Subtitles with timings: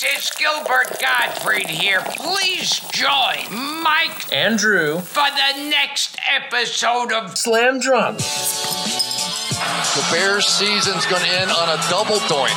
[0.00, 2.00] This is Gilbert Gottfried here.
[2.16, 3.52] Please join
[3.82, 8.16] Mike Andrew for the next episode of Slam Drunk.
[8.16, 12.48] The Bears season's going to end on a double doink.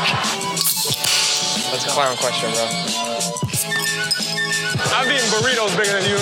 [1.67, 2.63] That's a clown question, bro.
[4.95, 6.15] I'm eating burritos bigger than you.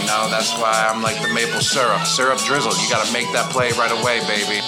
[0.00, 2.06] You know, that's why I'm like the maple syrup.
[2.06, 2.72] Syrup drizzle.
[2.72, 4.64] You gotta make that play right away, baby.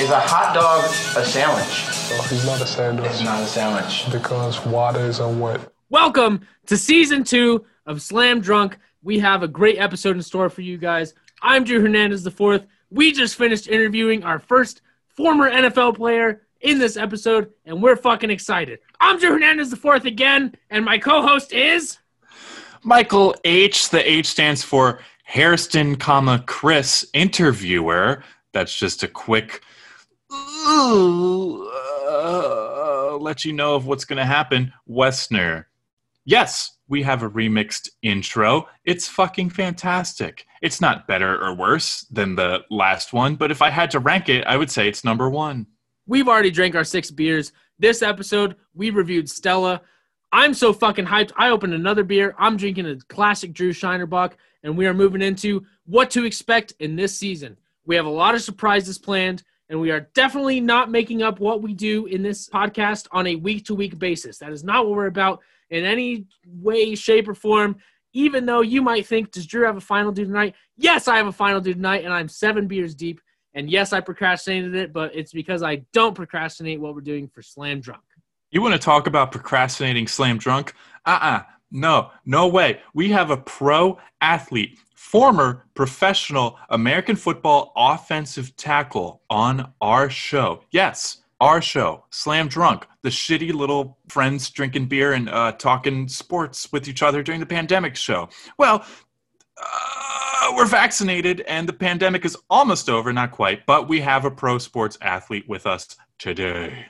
[0.00, 0.88] Is a hot dog
[1.18, 1.89] a sandwich?
[2.10, 3.06] No, he's not a sandwich.
[3.06, 4.10] It's not a sandwich.
[4.10, 5.72] Because water is on what?
[5.90, 8.78] Welcome to season two of Slam Drunk.
[9.04, 11.14] We have a great episode in store for you guys.
[11.40, 12.66] I'm Drew Hernandez the fourth.
[12.90, 18.30] We just finished interviewing our first former NFL player in this episode, and we're fucking
[18.30, 18.80] excited.
[19.00, 21.98] I'm Drew Hernandez the fourth again, and my co-host is
[22.82, 23.88] Michael H.
[23.90, 28.24] The H stands for Hairston, comma Chris interviewer.
[28.52, 29.62] That's just a quick
[30.32, 34.72] uh, Uh, let you know of what's going to happen.
[34.88, 35.66] Westner.
[36.24, 38.66] Yes, we have a remixed intro.
[38.84, 40.44] It's fucking fantastic.
[40.60, 44.28] It's not better or worse than the last one, but if I had to rank
[44.28, 45.66] it, I would say it's number one.
[46.06, 47.52] We've already drank our six beers.
[47.78, 49.80] This episode, we reviewed Stella.
[50.32, 51.32] I'm so fucking hyped.
[51.36, 52.34] I opened another beer.
[52.38, 56.74] I'm drinking a classic Drew Shiner Bock, and we are moving into what to expect
[56.80, 57.56] in this season.
[57.86, 61.62] We have a lot of surprises planned, and we are definitely not making up what
[61.62, 64.38] we do in this podcast on a week to week basis.
[64.38, 65.40] That is not what we're about
[65.70, 67.76] in any way, shape, or form.
[68.12, 70.56] Even though you might think, does Drew have a final due tonight?
[70.76, 73.20] Yes, I have a final due tonight, and I'm seven beers deep.
[73.54, 77.40] And yes, I procrastinated it, but it's because I don't procrastinate what we're doing for
[77.40, 78.02] Slam Drunk.
[78.50, 80.74] You want to talk about procrastinating slam drunk?
[81.06, 82.80] Uh uh No, no way.
[82.94, 90.62] We have a pro athlete, former professional American football offensive tackle on our show.
[90.70, 96.70] Yes, our show, Slam Drunk, the shitty little friends drinking beer and uh, talking sports
[96.70, 98.28] with each other during the pandemic show.
[98.58, 98.84] Well,
[99.56, 104.30] uh, we're vaccinated and the pandemic is almost over, not quite, but we have a
[104.30, 106.86] pro sports athlete with us today.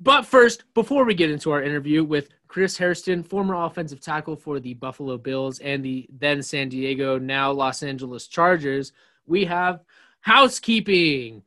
[0.00, 4.58] But first, before we get into our interview with Chris Hairston, former offensive tackle for
[4.58, 8.92] the Buffalo Bills and the then San Diego, now Los Angeles Chargers,
[9.24, 9.84] we have
[10.18, 11.44] housekeeping.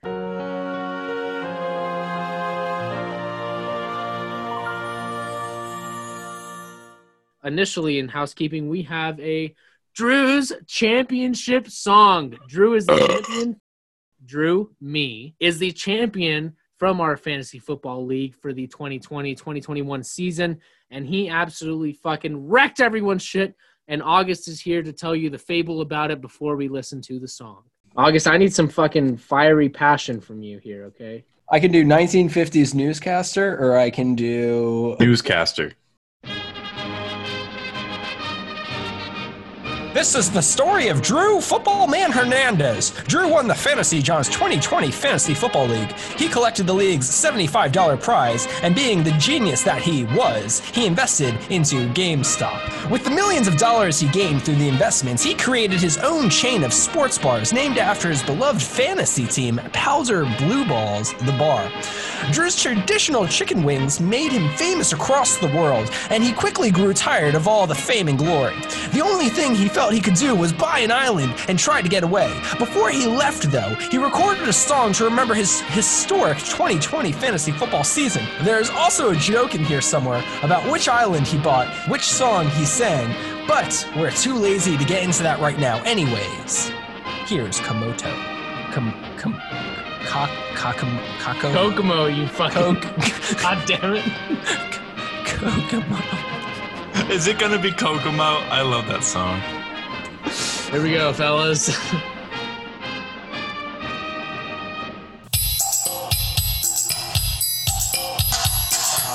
[7.43, 9.53] Initially in housekeeping, we have a
[9.93, 12.37] Drew's championship song.
[12.47, 13.59] Drew is the champion.
[14.25, 20.59] Drew, me, is the champion from our fantasy football league for the 2020-2021 season
[20.93, 23.55] and he absolutely fucking wrecked everyone's shit
[23.87, 27.19] and August is here to tell you the fable about it before we listen to
[27.19, 27.63] the song.
[27.97, 31.25] August, I need some fucking fiery passion from you here, okay?
[31.51, 35.73] I can do 1950s newscaster or I can do Newscaster.
[39.93, 42.89] This is the story of Drew Football Man Hernandez.
[43.05, 45.91] Drew won the Fantasy John's 2020 Fantasy Football League.
[46.17, 51.35] He collected the league's $75 prize, and being the genius that he was, he invested
[51.51, 52.89] into GameStop.
[52.89, 56.63] With the millions of dollars he gained through the investments, he created his own chain
[56.63, 61.71] of sports bars named after his beloved fantasy team, Powder Blue Balls, the bar.
[62.31, 67.35] Drew's traditional chicken wings made him famous across the world, and he quickly grew tired
[67.35, 68.55] of all the fame and glory.
[68.91, 71.89] The only thing he felt he could do was buy an island and try to
[71.89, 72.29] get away.
[72.59, 77.83] Before he left, though, he recorded a song to remember his historic 2020 fantasy football
[77.83, 78.23] season.
[78.41, 82.65] There's also a joke in here somewhere about which island he bought, which song he
[82.65, 83.13] sang,
[83.47, 86.69] but we're too lazy to get into that right now, anyways.
[87.25, 88.11] Here's Komoto.
[88.73, 89.33] Kom, kom,
[90.05, 93.41] Kak, kakum, kako, Kokomo, you fucking Coke.
[93.41, 94.05] God damn it.
[95.25, 95.99] Kokomo.
[97.11, 98.39] Is it gonna be Kokomo?
[98.49, 99.41] I love that song.
[100.71, 101.69] Here we go, fellas.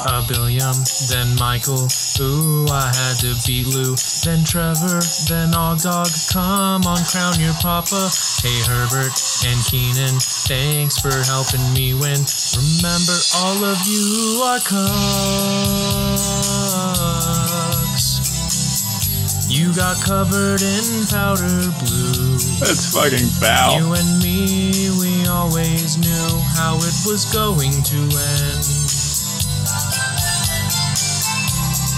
[0.07, 0.75] Uh, Billiam,
[1.11, 1.89] then Michael.
[2.21, 3.97] Ooh, I had to beat Lou.
[4.25, 6.09] Then Trevor, then Og Dog.
[6.33, 8.11] Come on, crown your papa.
[8.43, 9.15] Hey, Herbert
[9.47, 10.19] and Keenan.
[10.47, 12.25] Thanks for helping me win.
[12.57, 15.78] Remember, all of you are cucks.
[19.79, 22.35] Got covered in powder blue.
[22.59, 23.79] That's fucking foul.
[23.79, 28.67] You and me, we always knew how it was going to end.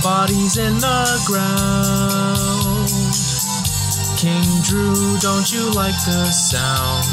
[0.04, 2.92] Bodies in the ground.
[4.20, 7.06] King Drew, don't you like the sound?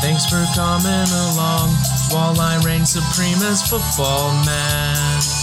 [0.00, 1.74] Thanks for coming along
[2.14, 5.39] while I reign supreme as football man.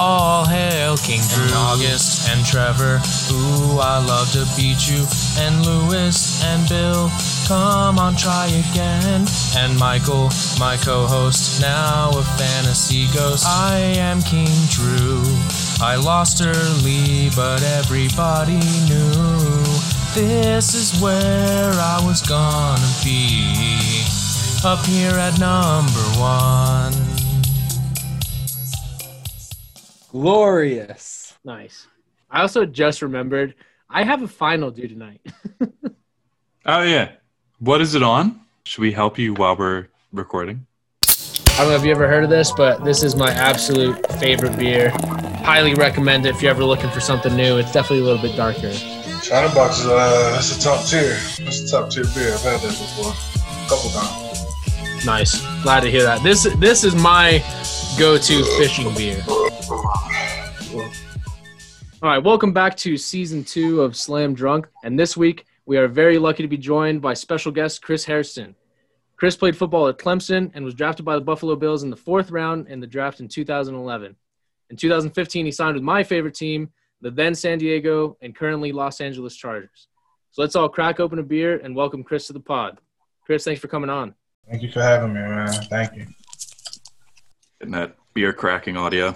[0.00, 1.44] All hail King Drew.
[1.44, 3.00] And August and Trevor.
[3.32, 5.04] Ooh, I love to beat you.
[5.38, 7.10] And Lewis and Bill.
[7.48, 9.26] Come on, try again.
[9.56, 10.30] And Michael,
[10.60, 13.44] my co host, now a fantasy ghost.
[13.46, 15.22] I am King Drew.
[15.80, 19.64] I lost early, but everybody knew.
[20.14, 24.04] This is where I was gonna be.
[24.64, 27.07] Up here at number one.
[30.10, 31.34] Glorious.
[31.44, 31.86] Nice.
[32.30, 33.54] I also just remembered
[33.90, 35.20] I have a final due tonight.
[36.70, 37.12] Oh yeah.
[37.60, 38.42] What is it on?
[38.64, 40.66] Should we help you while we're recording?
[41.06, 44.58] I don't know if you ever heard of this, but this is my absolute favorite
[44.58, 44.90] beer.
[45.42, 47.56] Highly recommend it if you're ever looking for something new.
[47.56, 48.70] It's definitely a little bit darker.
[48.70, 51.16] Shiner Bock is uh, that's a top tier.
[51.38, 52.34] That's a top tier beer.
[52.34, 55.06] I've had that before, a couple times.
[55.06, 55.40] Nice.
[55.62, 56.22] Glad to hear that.
[56.22, 57.38] This this is my
[57.98, 59.20] go-to fishing beer.
[62.00, 65.88] All right, welcome back to season two of Slam Drunk, and this week we are
[65.88, 68.54] very lucky to be joined by special guest Chris Hairston.
[69.16, 72.30] Chris played football at Clemson and was drafted by the Buffalo Bills in the fourth
[72.30, 74.14] round in the draft in 2011.
[74.70, 79.00] In 2015, he signed with my favorite team, the then San Diego and currently Los
[79.00, 79.88] Angeles Chargers.
[80.30, 82.78] So let's all crack open a beer and welcome Chris to the pod.
[83.26, 84.14] Chris, thanks for coming on.
[84.48, 85.48] Thank you for having me, man.
[85.68, 86.06] Thank you.
[87.60, 89.14] Getting that beer cracking audio.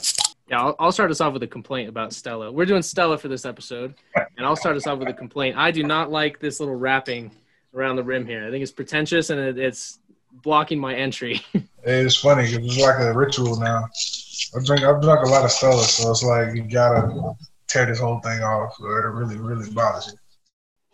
[0.49, 2.51] Yeah, I'll, I'll start us off with a complaint about Stella.
[2.51, 3.95] We're doing Stella for this episode,
[4.37, 5.57] and I'll start us off with a complaint.
[5.57, 7.31] I do not like this little wrapping
[7.75, 8.47] around the rim here.
[8.47, 10.01] I think it's pretentious and it, it's
[10.43, 11.41] blocking my entry.
[11.85, 13.89] It's funny 'cause it's like a ritual now.
[14.55, 14.85] I drink.
[14.85, 17.35] I've drunk a lot of Stella, so it's like you gotta
[17.67, 20.13] tear this whole thing off, or it really, really bothers you.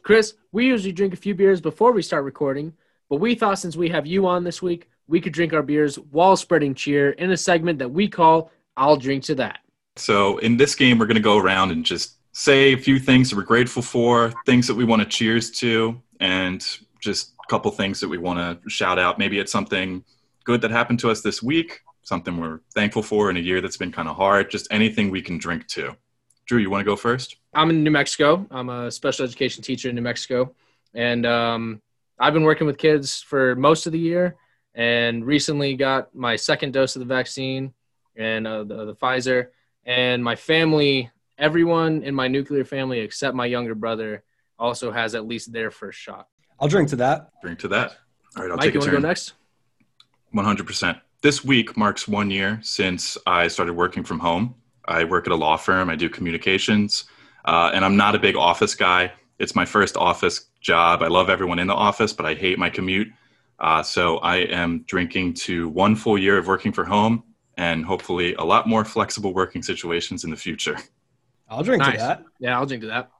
[0.02, 2.72] Chris, we usually drink a few beers before we start recording,
[3.10, 5.96] but we thought since we have you on this week, we could drink our beers
[5.96, 9.60] while spreading cheer in a segment that we call I'll Drink to That.
[9.96, 13.30] So in this game, we're going to go around and just say a few things
[13.30, 16.64] that we're grateful for, things that we want to cheers to, and
[17.00, 19.18] just a couple things that we want to shout out.
[19.18, 20.04] Maybe it's something
[20.44, 23.76] good that happened to us this week, something we're thankful for in a year that's
[23.76, 25.96] been kind of hard, just anything we can drink to.
[26.46, 27.36] Drew, you want to go first?
[27.54, 28.46] I'm in New Mexico.
[28.50, 30.54] I'm a special education teacher in New Mexico,
[30.94, 31.82] and um,
[32.18, 34.36] I've been working with kids for most of the year.
[34.74, 37.72] And recently got my second dose of the vaccine
[38.16, 39.48] and uh, the, the Pfizer.
[39.84, 44.22] And my family, everyone in my nuclear family except my younger brother,
[44.58, 46.28] also has at least their first shot.
[46.60, 47.30] I'll drink to that.
[47.42, 47.96] Drink to that.
[48.36, 49.34] All right, I'll Mike, take you a want to go next?
[50.34, 51.00] 100%.
[51.22, 54.54] This week marks one year since I started working from home.
[54.84, 57.04] I work at a law firm, I do communications,
[57.44, 59.12] uh, and I'm not a big office guy.
[59.38, 61.02] It's my first office job.
[61.02, 63.08] I love everyone in the office, but I hate my commute.
[63.60, 67.24] Uh, so I am drinking to one full year of working from home
[67.56, 70.76] and hopefully a lot more flexible working situations in the future.
[71.48, 71.94] I'll drink Nice.
[71.94, 72.24] to that.
[72.38, 73.10] Yeah, I'll drink to that.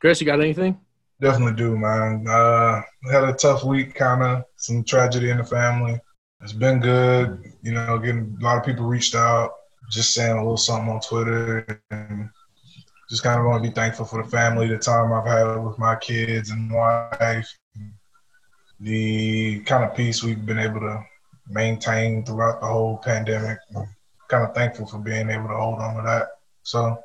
[0.00, 0.80] Chris, you got anything?
[1.20, 2.26] Definitely do, man.
[2.26, 6.00] Uh, had a tough week, kind of some tragedy in the family.
[6.42, 7.98] It's been good, you know.
[7.98, 9.52] Getting a lot of people reached out,
[9.90, 12.28] just saying a little something on Twitter, and
[13.08, 15.78] just kind of want to be thankful for the family, the time I've had with
[15.78, 17.48] my kids and wife,
[18.82, 21.04] the kind of peace we've been able to
[21.48, 23.58] maintain throughout the whole pandemic.
[24.28, 26.28] kind of thankful for being able to hold on to that.
[26.62, 26.98] So,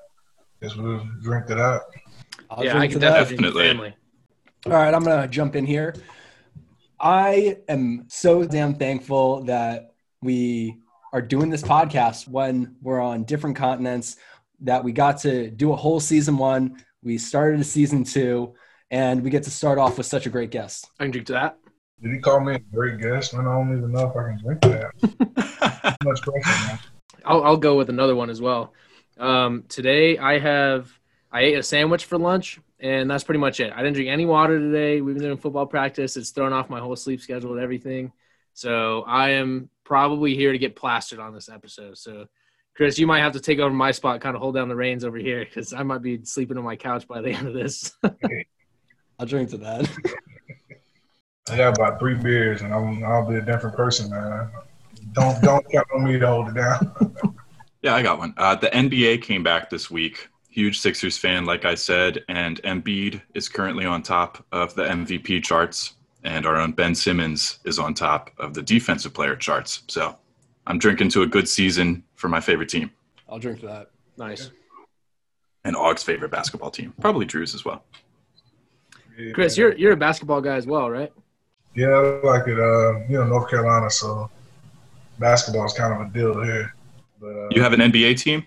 [0.62, 1.82] guess we'll drink to that.
[2.50, 3.10] I'll yeah, I can that.
[3.10, 3.68] definitely drink to Definitely.
[3.68, 3.96] family.
[4.66, 5.94] All right, I'm gonna jump in here.
[7.00, 10.78] I am so damn thankful that we
[11.14, 14.18] are doing this podcast when we're on different continents.
[14.62, 16.84] That we got to do a whole season one.
[17.04, 18.56] We started a season two,
[18.90, 20.90] and we get to start off with such a great guest.
[21.00, 21.60] I can drink to that.
[22.02, 23.34] Did he call me a great guest?
[23.34, 25.98] Man, I don't even know if I can drink that.
[26.04, 26.80] Much pressure, man.
[27.26, 28.74] I'll, I'll go with another one as well.
[29.18, 30.92] Um, today I have
[31.32, 33.74] I ate a sandwich for lunch, and that's pretty much it.
[33.74, 35.02] I didn't drink any water today.
[35.02, 36.18] We've been doing football practice.
[36.18, 38.12] It's thrown off my whole sleep schedule and everything.
[38.54, 41.98] So I am probably here to get plastered on this episode.
[41.98, 42.28] So,
[42.76, 45.04] Chris, you might have to take over my spot, kind of hold down the reins
[45.04, 47.96] over here, because I might be sleeping on my couch by the end of this.
[49.20, 49.90] I'll drink to that.
[51.50, 54.50] I got about three beers, and I'm, I'll be a different person, man.
[55.14, 57.16] Don't don't count on me to hold it down.
[57.84, 58.34] Yeah, I got one.
[58.38, 60.30] Uh, the NBA came back this week.
[60.50, 65.44] Huge Sixers fan, like I said, and Embiid is currently on top of the MVP
[65.44, 69.84] charts, and our own Ben Simmons is on top of the defensive player charts.
[69.88, 70.18] So
[70.66, 72.92] I'm drinking to a good season for my favorite team
[73.30, 73.92] I'll drink to that.
[74.18, 74.50] nice.
[75.64, 77.84] and Aug's favorite basketball team, probably Drew's as well.
[79.34, 81.14] Chris, you're you're a basketball guy as well, right?
[81.78, 82.60] Yeah, I like it.
[82.60, 84.32] Uh, you know, North Carolina, so
[85.20, 86.74] basketball is kind of a deal here.
[87.22, 88.46] But uh, You have an NBA team?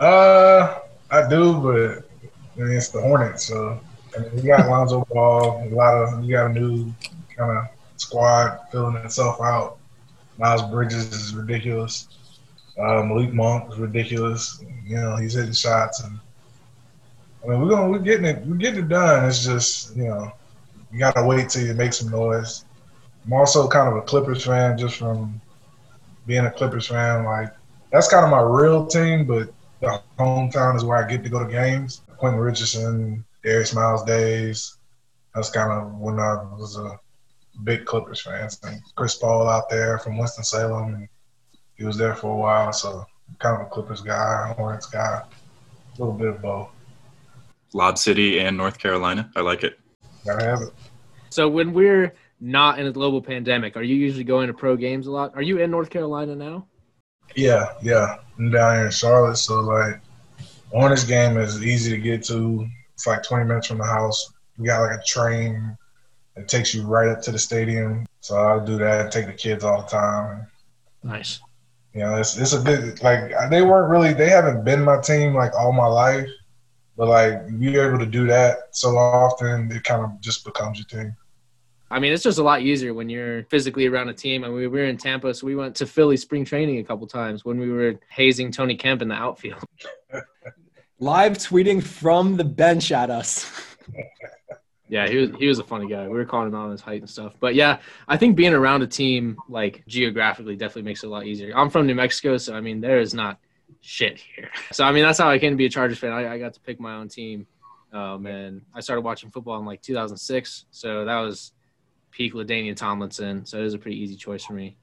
[0.00, 0.78] Uh,
[1.10, 2.08] I do, but
[2.56, 3.78] I mean, it's the Hornets, so
[4.16, 6.90] I mean, you got Lonzo Ball, a lot of you got a new
[7.36, 7.64] kind of
[7.98, 9.76] squad filling itself out.
[10.38, 12.08] Miles Bridges is ridiculous.
[12.78, 14.64] Uh, Malik Monk is ridiculous.
[14.86, 16.18] You know, he's hitting shots, and
[17.44, 19.26] I mean, we're going, we're getting it, we're getting it done.
[19.26, 20.32] It's just, you know,
[20.92, 22.64] you gotta wait till you make some noise.
[23.24, 25.40] I'm also kind of a Clippers fan, just from
[26.26, 27.24] being a Clippers fan.
[27.24, 27.54] Like,
[27.90, 31.44] that's kind of my real team, but the hometown is where I get to go
[31.44, 32.02] to games.
[32.16, 34.78] Quentin Richardson, Darius Miles days.
[35.34, 36.98] That's kind of when I was a
[37.64, 38.48] big Clippers fan.
[38.64, 41.08] And Chris Paul out there from Winston Salem, and
[41.76, 42.72] he was there for a while.
[42.72, 43.04] So
[43.38, 46.68] kind of a Clippers guy, Hornets guy, a little bit of both.
[47.72, 49.30] Lob City and North Carolina.
[49.34, 49.78] I like it.
[50.24, 50.72] Gotta have it.
[51.32, 55.06] So when we're not in a global pandemic, are you usually going to pro games
[55.06, 55.32] a lot?
[55.34, 56.66] Are you in North Carolina now?
[57.34, 58.18] Yeah, yeah.
[58.38, 59.98] I'm down here in Charlotte, so like
[60.70, 62.68] Hornets game is easy to get to.
[62.92, 64.30] It's like 20 minutes from the house.
[64.58, 65.76] We got like a train
[66.36, 68.06] that takes you right up to the stadium.
[68.20, 69.10] So I'll do that.
[69.10, 70.46] Take the kids all the time.
[71.02, 71.40] Nice.
[71.94, 75.34] You know, it's it's a good like they weren't really they haven't been my team
[75.34, 76.28] like all my life,
[76.96, 80.86] but like you're able to do that so often, it kind of just becomes your
[80.86, 81.16] team.
[81.92, 84.44] I mean, it's just a lot easier when you're physically around a team.
[84.44, 87.06] I mean, we were in Tampa, so we went to Philly spring training a couple
[87.06, 89.62] times when we were hazing Tony Kemp in the outfield.
[90.98, 93.76] Live tweeting from the bench at us.
[94.88, 96.04] Yeah, he was he was a funny guy.
[96.04, 97.34] We were calling him out on his height and stuff.
[97.40, 101.26] But yeah, I think being around a team like geographically definitely makes it a lot
[101.26, 101.52] easier.
[101.56, 103.38] I'm from New Mexico, so I mean there is not
[103.80, 104.50] shit here.
[104.72, 106.12] So I mean that's how I came to be a Chargers fan.
[106.12, 107.46] I, I got to pick my own team.
[107.92, 111.52] Um, and I started watching football in like 2006, so that was
[112.12, 113.44] peak LaDainian Tomlinson.
[113.44, 114.76] So it was a pretty easy choice for me.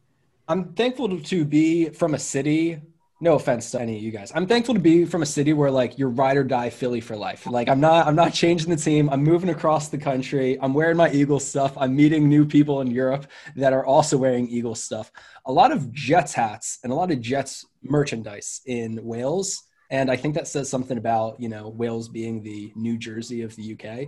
[0.47, 2.81] I'm thankful to be from a city.
[3.21, 4.31] No offense to any of you guys.
[4.33, 7.15] I'm thankful to be from a city where like you're ride or die Philly for
[7.15, 7.45] life.
[7.45, 9.09] Like I'm not I'm not changing the team.
[9.09, 10.57] I'm moving across the country.
[10.61, 11.73] I'm wearing my Eagles stuff.
[11.77, 15.11] I'm meeting new people in Europe that are also wearing Eagles stuff.
[15.45, 19.63] A lot of Jets hats and a lot of Jets merchandise in Wales.
[19.91, 23.55] And I think that says something about, you know, Wales being the New Jersey of
[23.55, 24.07] the UK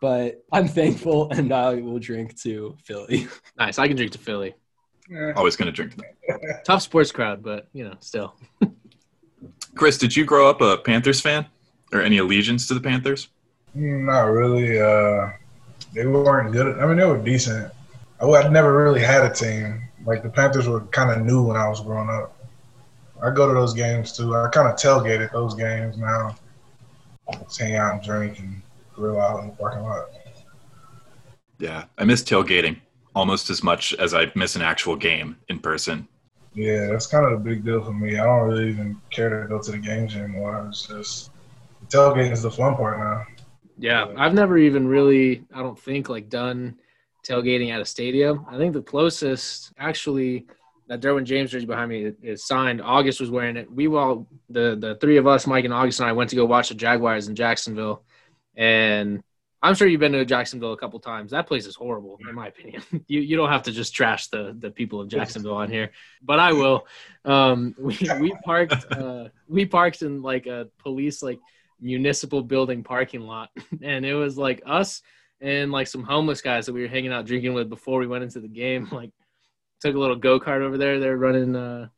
[0.00, 3.28] but I'm thankful and I will drink to Philly.
[3.58, 3.78] Nice.
[3.78, 4.54] I can drink to Philly.
[5.36, 6.38] Always going to drink to them.
[6.64, 8.34] Tough sports crowd, but you know, still.
[9.74, 11.46] Chris, did you grow up a Panthers fan
[11.92, 13.28] or any allegiance to the Panthers?
[13.76, 14.80] Mm, Not really.
[14.80, 15.30] Uh,
[15.92, 16.78] they weren't good.
[16.78, 17.72] I mean, they were decent.
[18.20, 19.82] I, I never really had a team.
[20.06, 22.36] Like the Panthers were kind of new when I was growing up.
[23.22, 24.34] I go to those games too.
[24.34, 26.36] I kind of tailgate at those games now.
[27.44, 28.62] Just hang out and drink and
[29.00, 30.10] grill out in the parking lot.
[31.58, 32.76] Yeah, I miss tailgating
[33.14, 36.06] almost as much as I miss an actual game in person.
[36.54, 38.18] Yeah, that's kind of a big deal for me.
[38.18, 40.66] I don't really even care to go to the games anymore.
[40.68, 41.30] It's just
[41.88, 43.24] tailgating is the fun part now.
[43.78, 46.76] Yeah, I've never even really, I don't think, like done
[47.26, 48.44] tailgating at a stadium.
[48.48, 50.46] I think the closest, actually,
[50.88, 52.82] that Derwin James jersey behind me is signed.
[52.82, 53.70] August was wearing it.
[53.72, 56.44] We all, the the three of us, Mike and August and I, went to go
[56.44, 58.02] watch the Jaguars in Jacksonville,
[58.56, 59.22] and
[59.62, 61.32] I'm sure you've been to Jacksonville a couple times.
[61.32, 62.82] That place is horrible, in my opinion.
[63.08, 65.90] you you don't have to just trash the the people of Jacksonville on here,
[66.22, 66.86] but I will.
[67.24, 71.40] Um, we we parked uh, we parked in like a police like
[71.80, 73.50] municipal building parking lot,
[73.82, 75.02] and it was like us
[75.42, 78.24] and like some homeless guys that we were hanging out drinking with before we went
[78.24, 78.88] into the game.
[78.90, 79.10] Like
[79.80, 81.00] took a little go kart over there.
[81.00, 81.88] They're running uh,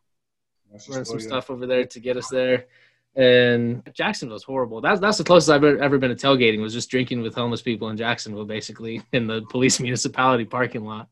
[0.89, 2.67] running some stuff over there to get us there.
[3.15, 4.81] And Jacksonville's horrible.
[4.81, 7.61] That's that's the closest I've ever, ever been to tailgating was just drinking with homeless
[7.61, 11.09] people in Jacksonville, basically in the police municipality parking lot.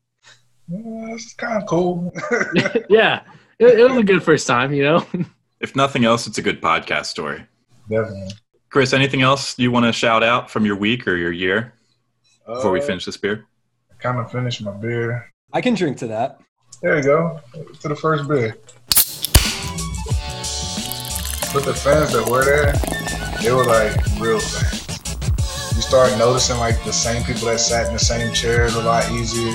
[0.67, 0.79] Yeah,
[1.13, 2.11] it's kind of cool.
[2.89, 3.21] yeah,
[3.59, 5.05] it, it was a good first time, you know.
[5.59, 7.45] If nothing else, it's a good podcast story.
[7.87, 8.33] Definitely.
[8.71, 11.73] Chris, anything else you want to shout out from your week or your year
[12.47, 13.45] before we Uh, finish this beer?
[13.99, 15.31] Kind of finished my beer.
[15.53, 16.39] I can drink to that.
[16.81, 17.39] There you go.
[17.81, 18.57] To the first beer.
[21.53, 22.71] But the fans that were there,
[23.41, 24.87] they were like real fans.
[25.75, 29.11] You start noticing like the same people that sat in the same chairs a lot
[29.11, 29.51] easier.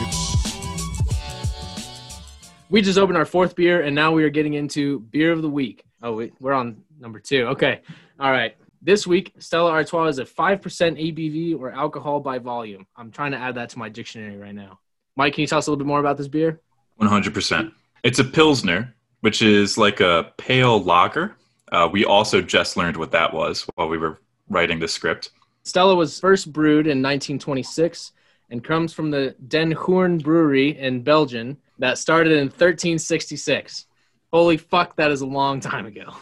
[2.68, 5.48] we just opened our fourth beer, and now we are getting into beer of the
[5.48, 5.84] week.
[6.02, 7.46] Oh, wait, we're on number two.
[7.46, 7.80] Okay,
[8.20, 8.56] all right.
[8.82, 12.86] This week, Stella Artois is a five percent ABV or alcohol by volume.
[12.94, 14.80] I'm trying to add that to my dictionary right now.
[15.16, 16.60] Mike, can you tell us a little bit more about this beer?
[17.00, 17.72] 100%.
[18.02, 21.34] It's a Pilsner, which is like a pale lager.
[21.72, 25.30] Uh, we also just learned what that was while we were writing the script.
[25.64, 28.12] Stella was first brewed in 1926
[28.50, 33.86] and comes from the Den Hoorn Brewery in Belgium that started in 1366.
[34.32, 36.14] Holy fuck, that is a long time ago.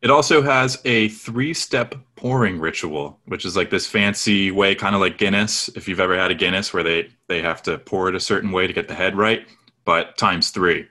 [0.00, 4.94] It also has a three step pouring ritual, which is like this fancy way, kind
[4.94, 5.68] of like Guinness.
[5.70, 8.52] If you've ever had a Guinness where they, they have to pour it a certain
[8.52, 9.46] way to get the head right,
[9.84, 10.86] but times three.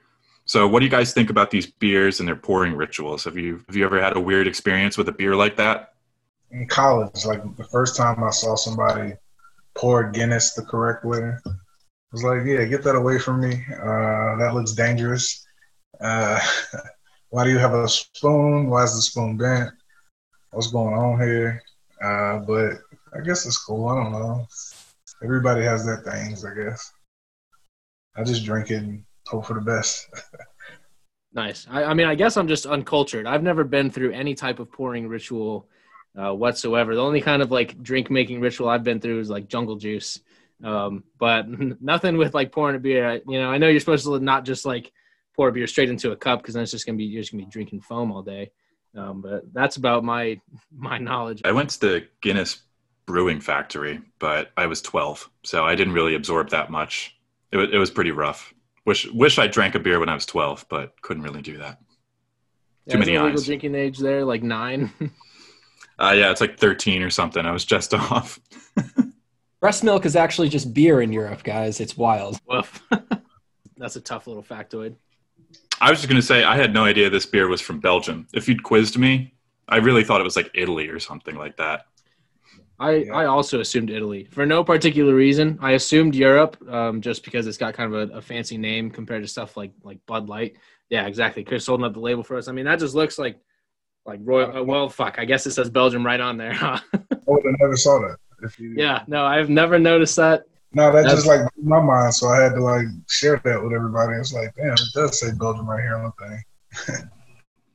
[0.47, 3.25] So, what do you guys think about these beers and their pouring rituals?
[3.25, 5.93] Have you have you ever had a weird experience with a beer like that?
[6.51, 9.13] In college, like the first time I saw somebody
[9.75, 11.51] pour Guinness the correct way, I
[12.13, 13.61] was like, "Yeah, get that away from me.
[13.73, 15.45] Uh, that looks dangerous.
[15.99, 16.39] Uh,
[17.29, 18.69] why do you have a spoon?
[18.69, 19.71] Why is the spoon bent?
[20.51, 21.61] What's going on here?"
[22.01, 22.77] Uh, but
[23.13, 23.89] I guess it's cool.
[23.89, 24.47] I don't know.
[25.21, 26.89] Everybody has their things, I guess.
[28.15, 30.09] I just drink it and hope for the best.
[31.33, 31.67] Nice.
[31.69, 33.27] I, I mean, I guess I'm just uncultured.
[33.27, 35.67] I've never been through any type of pouring ritual
[36.17, 36.95] uh, whatsoever.
[36.95, 40.19] The only kind of like drink making ritual I've been through is like jungle juice.
[40.63, 41.45] Um, but
[41.81, 43.07] nothing with like pouring a beer.
[43.07, 44.91] I, you know, I know you're supposed to not just like
[45.35, 47.31] pour a beer straight into a cup because then it's just gonna be you're just
[47.31, 48.51] gonna be drinking foam all day.
[48.95, 50.41] Um, but that's about my
[50.75, 51.41] my knowledge.
[51.45, 52.63] I went to the Guinness
[53.05, 57.15] Brewing Factory, but I was 12, so I didn't really absorb that much.
[57.51, 58.53] It was, it was pretty rough.
[58.87, 61.81] Wish wish I drank a beer when I was 12, but couldn't really do that.
[62.85, 63.45] Yeah, Too many isn't the legal eyes.
[63.45, 64.91] drinking age there, like nine.
[65.99, 67.43] Uh, yeah, it's like 13 or something.
[67.43, 68.39] I was just off.
[69.59, 71.79] Breast milk is actually just beer in Europe, guys.
[71.79, 72.39] It's wild.
[72.47, 72.83] Woof.
[73.77, 74.93] that's a tough little factoid.
[75.81, 78.27] I was just going to say, I had no idea this beer was from Belgium.
[78.31, 79.33] If you'd quizzed me,
[79.67, 81.87] I really thought it was like Italy or something like that.
[82.79, 85.57] I, I also assumed Italy for no particular reason.
[85.61, 89.23] I assumed Europe um, just because it's got kind of a, a fancy name compared
[89.23, 90.57] to stuff like like Bud Light.
[90.89, 91.43] Yeah, exactly.
[91.43, 92.47] Chris holding up the label for us.
[92.47, 93.39] I mean, that just looks like
[94.05, 94.57] like Royal.
[94.57, 95.17] Uh, well, fuck.
[95.17, 96.53] I guess it says Belgium right on there.
[96.53, 96.79] Huh?
[96.93, 98.17] I would have never saw that.
[98.43, 99.03] If you, yeah.
[99.07, 100.43] No, I've never noticed that.
[100.73, 103.61] No, that That's- just like blew my mind, so I had to like share that
[103.61, 104.15] with everybody.
[104.15, 107.09] It's like, damn, it does say Belgium right here on the thing.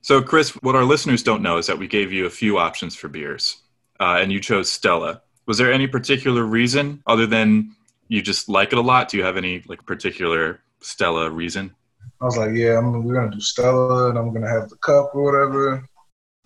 [0.04, 2.96] So, Chris, what our listeners don't know is that we gave you a few options
[2.96, 3.61] for beers,
[4.02, 5.22] uh, and you chose Stella.
[5.46, 7.76] Was there any particular reason other than
[8.08, 9.08] you just like it a lot?
[9.08, 11.72] Do you have any like particular Stella reason?
[12.20, 15.14] I was like, yeah, I'm, we're gonna do Stella, and I'm gonna have the cup
[15.14, 15.74] or whatever.
[15.74, 15.86] And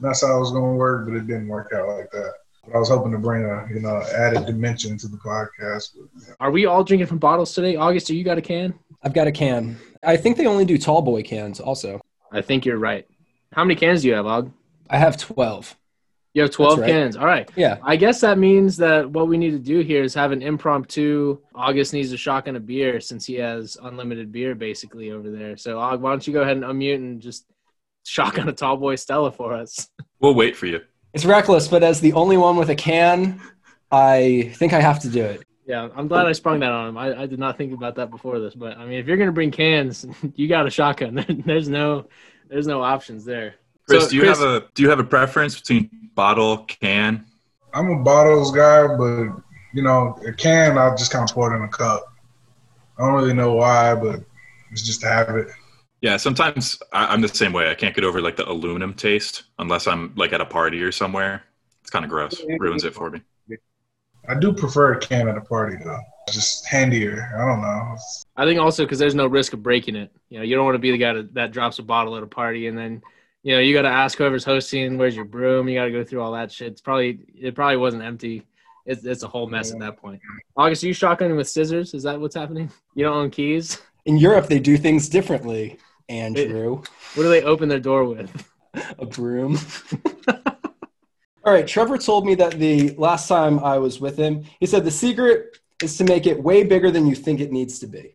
[0.01, 2.33] that's how it was gonna work, but it didn't work out like that.
[2.67, 5.97] But I was hoping to bring a you know added dimension to the podcast.
[5.97, 6.35] But, yeah.
[6.41, 7.77] Are we all drinking from bottles today?
[7.77, 8.75] August, do you got a can?
[9.03, 9.79] I've got a can.
[10.03, 12.03] I think they only do tall boy cans also.
[12.31, 13.07] I think you're right.
[13.53, 14.53] How many cans do you have, Og?
[14.91, 15.75] I have 12.
[16.37, 16.91] You have 12 right.
[16.91, 17.17] cans.
[17.17, 17.51] All right.
[17.57, 17.79] Yeah.
[17.83, 21.39] I guess that means that what we need to do here is have an impromptu.
[21.55, 25.57] August needs a shotgun of beer since he has unlimited beer basically over there.
[25.57, 27.47] So, Og, why don't you go ahead and unmute and just
[28.05, 29.89] shotgun a tall boy Stella for us?
[30.21, 30.83] We'll wait for you.
[31.15, 33.41] It's reckless, but as the only one with a can,
[33.91, 35.43] I think I have to do it.
[35.67, 36.99] Yeah, I'm glad I sprung that on him.
[36.99, 39.33] I, I did not think about that before this, but I mean, if you're gonna
[39.33, 41.43] bring cans, you got a shotgun.
[41.47, 42.09] There's no,
[42.51, 43.55] there's no options there.
[43.89, 47.25] Chris, So, do you Chris- have a do you have a preference between bottle, can?
[47.75, 49.29] I'm a bottles guy, but
[49.75, 52.05] you know, a can I just kind of pour it in a cup.
[52.99, 54.21] I don't really know why, but
[54.73, 55.49] it's just a habit.
[56.01, 57.71] Yeah, sometimes I, I'm the same way.
[57.71, 60.93] I can't get over like the aluminum taste unless I'm like at a party or
[60.93, 61.43] somewhere.
[61.83, 62.41] It's kind of gross.
[62.59, 63.21] Ruins it for me.
[64.29, 66.01] I do prefer a can at a party though.
[66.27, 67.33] It's just handier.
[67.39, 67.97] I don't know.
[68.37, 70.11] I think also because there's no risk of breaking it.
[70.31, 72.25] You know, you don't want to be the guy that, that drops a bottle at
[72.25, 73.03] a party and then,
[73.47, 75.69] you know, you got to ask whoever's hosting, where's your broom?
[75.69, 76.73] You got to go through all that shit.
[76.73, 78.43] It's probably it probably wasn't empty.
[78.87, 80.21] It's, it's a whole mess at that point.
[80.57, 81.95] August, are you shotgunning with scissors?
[81.95, 82.73] Is that what's happening?
[82.97, 83.81] You don't own keys.
[84.05, 85.79] In Europe, they do things differently,
[86.09, 86.83] Andrew.
[87.15, 88.51] What do they open their door with?
[88.99, 89.57] a broom.
[91.45, 94.85] All right, Trevor told me that the last time I was with him, he said
[94.85, 98.13] the secret is to make it way bigger than you think it needs to be.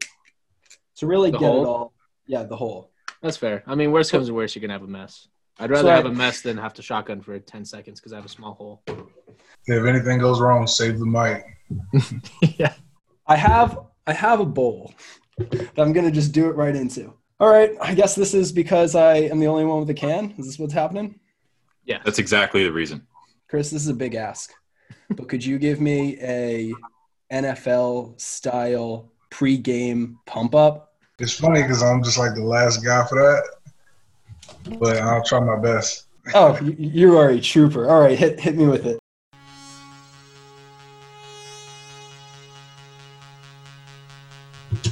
[0.98, 1.94] To really The get it all.
[2.26, 2.92] Yeah, the hole.
[3.22, 3.64] That's fair.
[3.68, 5.28] I mean, worst comes to worst, you can have a mess.
[5.60, 8.16] I'd rather So have a mess than have to shotgun for 10 seconds because I
[8.16, 8.82] have a small hole.
[9.68, 11.46] If anything goes wrong, save the mic.
[12.60, 12.74] yeah.
[13.28, 14.94] I have I have a bowl
[15.38, 17.14] that I'm gonna just do it right into.
[17.40, 20.34] All right, I guess this is because I am the only one with a can.
[20.38, 21.20] Is this what's happening?
[21.86, 22.00] Yeah.
[22.06, 23.06] That's exactly the reason.
[23.48, 24.52] Chris, this is a big ask.
[25.10, 26.74] But could you give me a
[27.32, 30.91] NFL style pregame pump up?
[31.20, 35.60] It's funny because I'm just like the last guy for that, but I'll try my
[35.60, 36.06] best.
[36.34, 37.90] Oh, you, you are a trooper.
[37.90, 39.00] All right, hit hit me with it.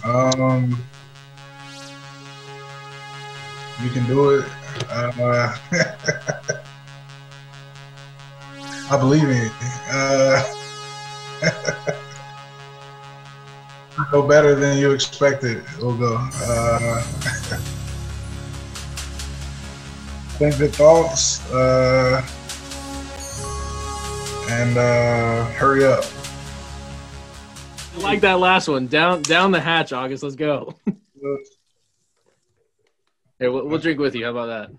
[0.04, 0.78] Um,
[3.84, 4.46] you can do it.
[4.90, 5.56] Uh,
[8.92, 9.52] I believe in it.
[9.92, 10.44] Uh,
[14.12, 15.64] go better than you expected.
[15.80, 16.16] We'll go.
[16.18, 17.02] Uh,
[20.38, 21.52] think good thoughts.
[21.52, 22.26] Uh,
[24.50, 26.06] and uh, hurry up.
[27.96, 28.88] I like that last one.
[28.88, 30.24] Down down the hatch, August.
[30.24, 30.76] Let's go.
[33.40, 34.26] Here, we'll, we'll drink with you.
[34.26, 34.72] How about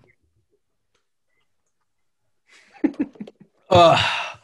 [2.83, 2.97] that?
[3.69, 3.95] Uh,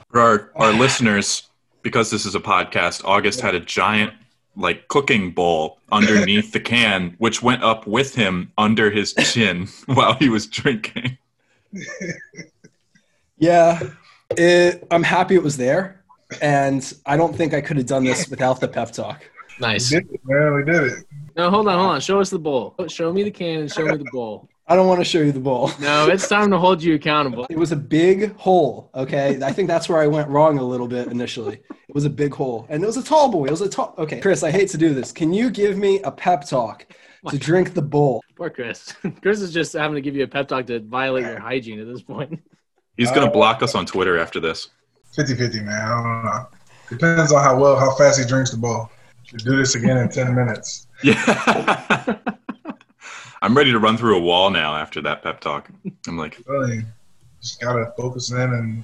[0.10, 1.50] For our, our listeners,
[1.82, 4.14] because this is a podcast, August had a giant
[4.58, 10.16] like cooking bowl underneath the can, which went up with him under his chin while
[10.16, 11.18] he was drinking.
[13.38, 13.82] yeah,
[14.32, 16.04] it, I'm happy it was there,
[16.42, 19.30] and I don't think I could have done this without the pep talk.
[19.60, 19.92] Nice.
[19.92, 20.54] We did it, man.
[20.56, 21.06] We did it.
[21.36, 22.02] No, hold on, hold on.
[22.02, 22.76] Show us the bowl.
[22.88, 24.50] Show me the can and show me the bowl.
[24.70, 25.72] I don't want to show you the bowl.
[25.80, 27.48] No, it's time to hold you accountable.
[27.50, 28.90] It was a big hole.
[28.94, 31.62] Okay, I think that's where I went wrong a little bit initially.
[31.70, 33.46] It was a big hole, and it was a tall boy.
[33.46, 33.96] It was a tall.
[33.98, 35.14] Okay, Chris, I hate to do this.
[35.14, 36.86] Can you give me a pep talk
[37.30, 38.22] to drink the bowl?
[38.36, 38.94] Poor Chris.
[39.22, 41.88] Chris is just having to give you a pep talk to violate your hygiene at
[41.88, 42.38] this point.
[42.98, 44.68] He's gonna uh, block us on Twitter after this.
[45.16, 45.82] 50-50, man.
[45.82, 46.48] I don't know.
[46.90, 48.92] Depends on how well, how fast he drinks the ball.
[49.24, 50.88] Should do this again in 10 minutes.
[51.04, 52.18] Yeah.
[53.48, 55.70] I'm ready to run through a wall now after that pep talk.
[56.06, 56.84] I'm like, Really,
[57.42, 58.84] just gotta focus in and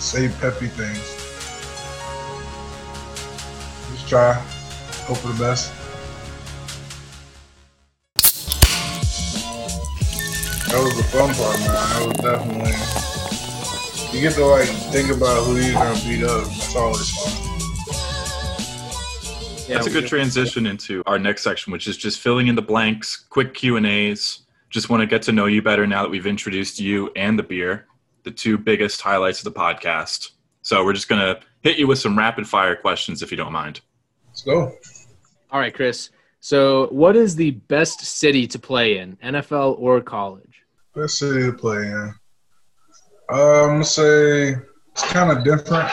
[0.00, 1.00] say peppy things.
[3.90, 4.34] Just try.
[4.34, 5.72] Hope for the best.
[10.68, 11.74] That was the fun part, man.
[11.74, 14.16] That was definitely.
[14.16, 16.44] You get to like think about who you're gonna beat up.
[16.44, 17.51] That's always fun.
[19.68, 23.16] That's a good transition into our next section, which is just filling in the blanks,
[23.16, 24.40] quick Q and A's.
[24.70, 27.42] Just want to get to know you better now that we've introduced you and the
[27.42, 27.86] beer,
[28.24, 30.30] the two biggest highlights of the podcast.
[30.62, 33.80] So we're just gonna hit you with some rapid fire questions, if you don't mind.
[34.28, 34.74] Let's go.
[35.50, 36.10] All right, Chris.
[36.40, 40.64] So, what is the best city to play in, NFL or college?
[40.94, 42.14] Best city to play in.
[43.30, 44.56] Um, I'm gonna say
[44.92, 45.88] it's kind of different.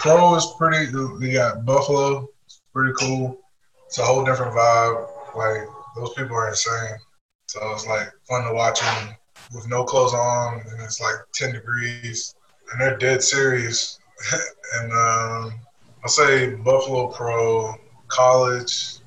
[0.00, 0.94] Pro is pretty.
[1.18, 2.28] We got Buffalo.
[2.68, 3.40] It's pretty cool.
[3.86, 5.08] It's a whole different vibe.
[5.34, 6.98] Like those people are insane.
[7.46, 9.14] So it's like fun to watch them
[9.54, 12.34] with no clothes on, and it's like 10 degrees,
[12.70, 13.98] and they're dead serious.
[14.74, 15.60] and um,
[16.02, 17.74] I'll say Buffalo Pro,
[18.08, 18.98] college.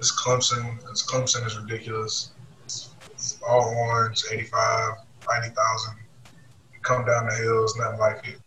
[0.00, 2.32] It's Clemson because Clemson is ridiculous.
[2.64, 4.94] It's, it's all orange, 85,
[5.28, 5.96] 90,000.
[6.72, 8.40] You come down the hill, it's nothing like it.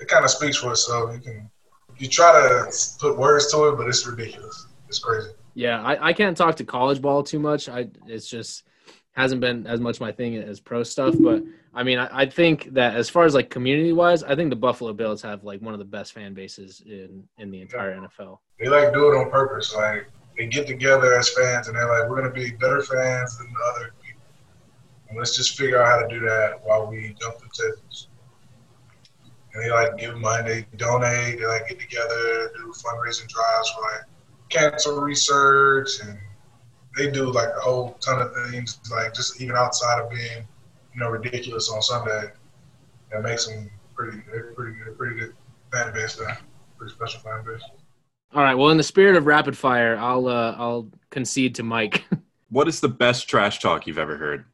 [0.00, 1.12] It kind of speaks for itself.
[1.14, 1.50] You can
[1.98, 4.66] you try to put words to it, but it's ridiculous.
[4.88, 5.30] It's crazy.
[5.54, 7.68] Yeah, I, I can't talk to college ball too much.
[7.68, 8.64] I it's just
[9.12, 11.14] hasn't been as much my thing as pro stuff.
[11.18, 14.50] But I mean, I, I think that as far as like community wise, I think
[14.50, 17.96] the Buffalo Bills have like one of the best fan bases in in the entire
[17.96, 18.38] NFL.
[18.58, 19.74] They like do it on purpose.
[19.74, 23.46] Like they get together as fans and they're like, we're gonna be better fans than
[23.46, 24.22] the other people.
[25.08, 28.08] And let's just figure out how to do that while we jump the tables.
[29.54, 33.82] And they like give money, they donate, they like get together, do fundraising drives for
[33.82, 34.02] like
[34.48, 36.18] cancer research, and
[36.96, 40.44] they do like a whole ton of things, like just even outside of being,
[40.92, 42.30] you know, ridiculous on Sunday.
[43.12, 45.34] That makes them pretty, they're pretty, they're pretty good
[45.72, 46.36] fan base there,
[46.76, 47.62] pretty special fan base.
[48.34, 48.54] All right.
[48.54, 52.04] Well, in the spirit of rapid fire, I'll uh, I'll concede to Mike.
[52.50, 54.44] What is the best trash talk you've ever heard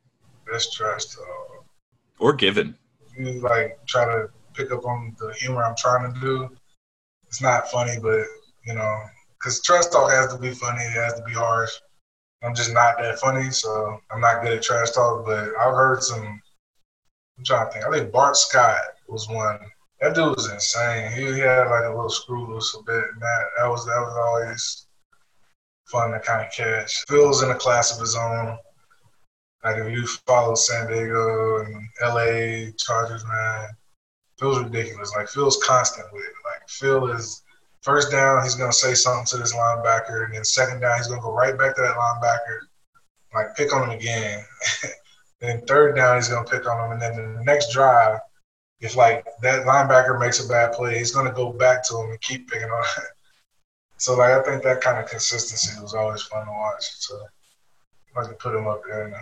[0.51, 1.67] Best trash talk.
[2.19, 2.75] or given?
[3.19, 6.49] you like try to pick up on the humor I'm trying to do,
[7.27, 8.25] it's not funny, but
[8.65, 8.99] you know,
[9.39, 11.71] because trash talk has to be funny, it has to be harsh.
[12.43, 15.25] I'm just not that funny, so I'm not good at trash talk.
[15.27, 16.41] But I've heard some.
[17.39, 17.85] I'm trying to think.
[17.85, 19.59] I think Bart Scott was one.
[20.01, 21.13] That dude was insane.
[21.13, 24.01] He, he had like a little screw loose a bit, and that that was that
[24.01, 24.87] was always
[25.87, 27.05] fun to kind of catch.
[27.09, 28.57] Phil's in a class of his own.
[29.63, 33.69] Like if you follow San Diego and LA Chargers, man,
[34.41, 35.13] Phil's ridiculous.
[35.15, 36.33] Like Phil's constant with it.
[36.45, 37.43] Like Phil is
[37.83, 41.21] first down, he's gonna say something to this linebacker, and then second down, he's gonna
[41.21, 42.61] go right back to that linebacker,
[43.35, 44.43] like pick on him again.
[45.41, 48.19] then third down, he's gonna pick on him, and then the next drive,
[48.81, 52.21] if like that linebacker makes a bad play, he's gonna go back to him and
[52.23, 52.83] keep picking on.
[52.83, 53.05] Him.
[53.99, 56.85] So like I think that kind of consistency was always fun to watch.
[57.01, 57.21] So
[58.17, 59.15] I like to put him up there in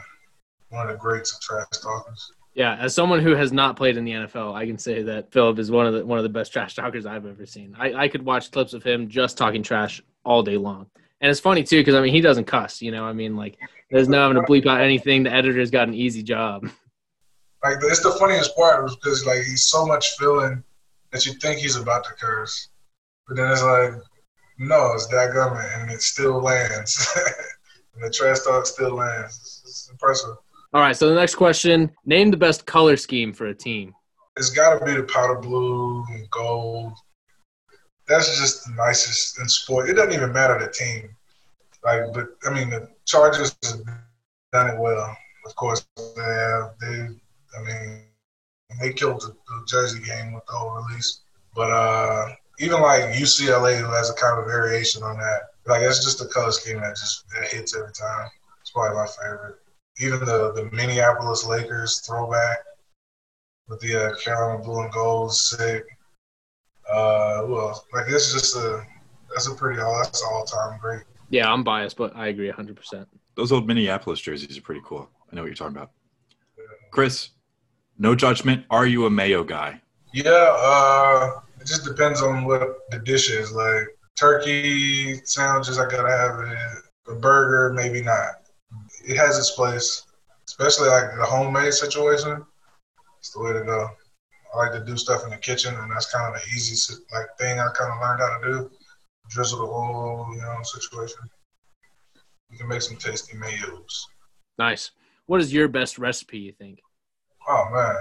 [0.68, 2.30] one of the greats of trash talkers.
[2.58, 5.60] Yeah, as someone who has not played in the NFL, I can say that Philip
[5.60, 7.76] is one of the one of the best trash talkers I've ever seen.
[7.78, 10.86] I, I could watch clips of him just talking trash all day long,
[11.20, 12.82] and it's funny too because I mean he doesn't cuss.
[12.82, 13.58] You know, I mean like
[13.92, 15.22] there's no having to bleep out anything.
[15.22, 16.68] The editor's got an easy job.
[17.64, 20.62] Like it's the funniest part was because like he's so much feeling
[21.10, 22.68] that you think he's about to curse,
[23.26, 23.94] but then it's like
[24.60, 27.04] no, it's that government, and it still lands.
[27.94, 29.40] and the trash talk still lands.
[29.42, 30.36] It's, it's impressive.
[30.74, 30.96] All right.
[30.96, 33.94] So the next question: Name the best color scheme for a team.
[34.36, 36.92] It's got to be the powder blue and gold.
[38.06, 39.88] That's just the nicest in sport.
[39.88, 41.10] It doesn't even matter the team.
[41.84, 43.80] Like, but I mean, the Chargers have
[44.52, 45.16] done it well.
[45.46, 46.74] Of course, they have.
[46.80, 47.08] They,
[47.58, 48.02] I mean,
[48.80, 51.20] they killed the, the Jersey game with the whole release.
[51.54, 56.04] But uh, even like UCLA, who has a kind of variation on that, like it's
[56.04, 58.28] just a color scheme that just it hits every time.
[58.60, 59.56] It's probably my favorite.
[60.00, 62.58] Even the the Minneapolis Lakers throwback
[63.68, 65.84] with the uh, Carolina blue and gold, sick.
[66.90, 68.82] Uh, well, like it's just a
[69.30, 71.02] that's a pretty all that's all time great.
[71.30, 72.76] Yeah, I'm biased, but I agree 100.
[72.76, 75.08] percent Those old Minneapolis jerseys are pretty cool.
[75.30, 75.90] I know what you're talking about.
[76.90, 77.30] Chris,
[77.98, 78.64] no judgment.
[78.70, 79.80] Are you a mayo guy?
[80.14, 83.52] Yeah, uh, it just depends on what the dish is.
[83.52, 83.86] Like
[84.18, 87.12] turkey sandwiches, I gotta have it.
[87.12, 88.47] A burger, maybe not.
[89.08, 90.04] It has its place,
[90.46, 92.44] especially like the homemade situation.
[93.18, 93.88] It's the way to go.
[94.54, 97.26] I like to do stuff in the kitchen, and that's kind of the easy like
[97.38, 98.70] thing I kind of learned how to do.
[99.30, 101.20] Drizzle the oil, you know, situation.
[102.50, 104.04] You can make some tasty mayos.
[104.58, 104.90] Nice.
[105.24, 106.38] What is your best recipe?
[106.38, 106.80] You think?
[107.48, 107.96] Oh man,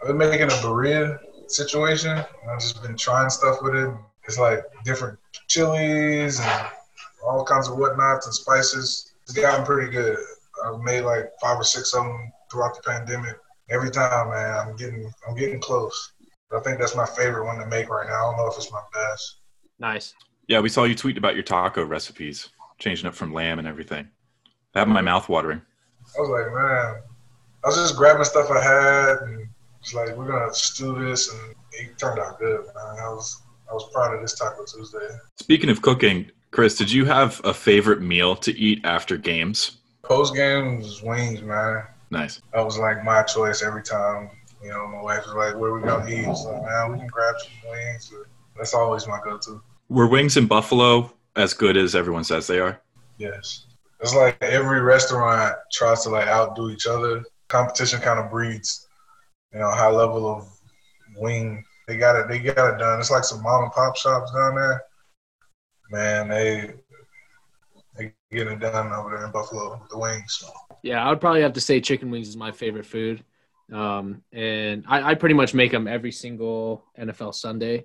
[0.00, 2.16] I've been making a burrito situation.
[2.50, 3.94] I've just been trying stuff with it.
[4.24, 6.66] It's like different chilies and
[7.22, 9.12] all kinds of whatnots and spices.
[9.24, 10.16] It's gotten pretty good.
[10.64, 13.36] I've made like five or six of them throughout the pandemic.
[13.70, 16.12] Every time, man, I'm getting I'm getting close.
[16.52, 18.14] I think that's my favorite one to make right now.
[18.14, 19.40] I don't know if it's my best.
[19.78, 20.14] Nice.
[20.46, 24.08] Yeah, we saw you tweet about your taco recipes, changing up from lamb and everything.
[24.72, 25.60] That had my mouth watering.
[26.16, 27.02] I was like, man,
[27.64, 29.48] I was just grabbing stuff I had and
[29.80, 32.98] it's like we're gonna stew this, and it turned out good, man.
[33.00, 35.08] I was I was proud of this Taco Tuesday.
[35.36, 39.77] Speaking of cooking, Chris, did you have a favorite meal to eat after games?
[40.08, 41.84] Post game was wings, man.
[42.10, 42.40] Nice.
[42.54, 44.30] That was like my choice every time.
[44.62, 47.06] You know, my wife was like, "Where we gonna eat?" It's like, man, we can
[47.08, 48.12] grab some wings.
[48.56, 49.60] That's always my go-to.
[49.90, 52.80] Were wings in Buffalo as good as everyone says they are?
[53.18, 53.66] Yes,
[54.00, 57.22] it's like every restaurant tries to like outdo each other.
[57.48, 58.88] Competition kind of breeds,
[59.52, 60.48] you know, high level of
[61.16, 61.62] wing.
[61.86, 62.28] They got it.
[62.28, 62.98] They got it done.
[62.98, 64.82] It's like some mom and pop shops down there.
[65.90, 66.74] Man, they
[68.30, 70.44] get it done over there in Buffalo with the wings.
[70.82, 73.24] Yeah, I would probably have to say chicken wings is my favorite food.
[73.72, 77.84] Um, and I, I pretty much make them every single NFL Sunday.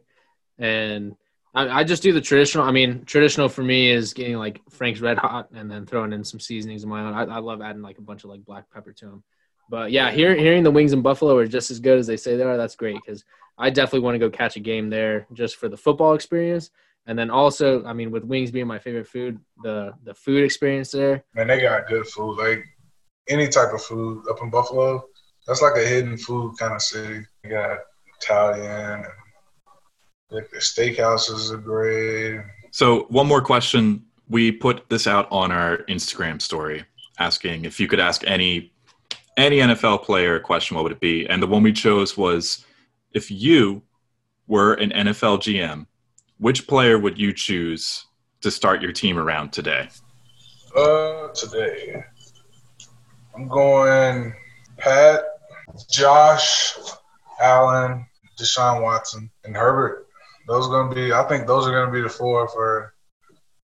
[0.58, 1.16] And
[1.54, 2.66] I, I just do the traditional.
[2.66, 6.24] I mean, traditional for me is getting like Frank's Red Hot and then throwing in
[6.24, 7.14] some seasonings of my own.
[7.14, 9.24] I, I love adding like a bunch of like black pepper to them.
[9.70, 12.36] But yeah, hearing hearing the wings in Buffalo are just as good as they say
[12.36, 12.58] they are.
[12.58, 13.24] That's great because
[13.58, 16.70] I definitely want to go catch a game there just for the football experience.
[17.06, 20.92] And then also, I mean, with wings being my favorite food, the the food experience
[20.92, 21.24] there.
[21.36, 22.38] Man, they got good food.
[22.38, 22.64] Like
[23.28, 25.04] any type of food up in Buffalo,
[25.46, 27.26] that's like a hidden food kind of city.
[27.44, 27.80] You got
[28.22, 29.06] Italian and
[30.32, 32.42] like the steakhouses are great.
[32.72, 34.06] So, one more question.
[34.30, 36.86] We put this out on our Instagram story
[37.20, 38.72] asking if you could ask any
[39.38, 41.28] any NFL player a question, what would it be?
[41.28, 42.66] And the one we chose was
[43.14, 43.82] if you
[44.48, 45.88] were an NFL GM,
[46.44, 48.06] which player would you choose
[48.42, 49.88] to start your team around today?
[50.76, 52.04] Uh, today
[53.34, 54.34] I'm going
[54.78, 55.24] Pat,
[55.90, 56.78] Josh,
[57.40, 58.06] Allen,
[58.38, 60.08] Deshaun Watson, and Herbert.
[60.46, 61.14] Those are gonna be.
[61.14, 62.94] I think those are gonna be the four for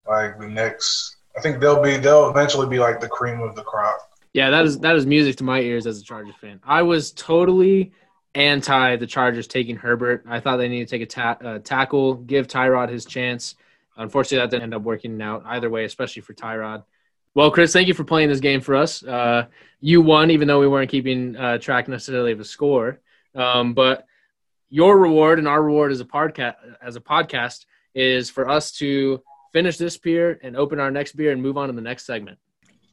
[0.08, 1.18] like the next.
[1.38, 1.98] I think they'll be.
[1.98, 4.00] They'll eventually be like the cream of the crop.
[4.32, 6.62] Yeah, that is that is music to my ears as a Chargers fan.
[6.64, 7.92] I was totally
[8.36, 10.26] anti the Chargers taking Herbert.
[10.28, 13.56] I thought they needed to take a ta- uh, tackle, give Tyrod his chance.
[13.98, 16.84] Unfortunately, that didn't end up working out either way, especially for Tyrod.
[17.36, 19.04] Well, Chris, thank you for playing this game for us.
[19.04, 19.46] Uh,
[19.82, 23.00] you won, even though we weren't keeping uh, track necessarily of a score.
[23.36, 24.06] Um, but
[24.70, 29.22] your reward and our reward as a podcast as a podcast is for us to
[29.52, 32.38] finish this beer and open our next beer and move on to the next segment.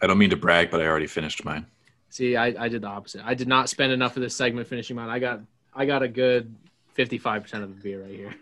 [0.01, 1.67] I don't mean to brag, but I already finished mine.
[2.11, 3.23] See, I, I did the opposite.
[3.25, 5.09] I did not spend enough of this segment finishing mine.
[5.09, 5.41] I got
[5.75, 6.55] I got a good
[6.95, 8.35] fifty five percent of the beer right here.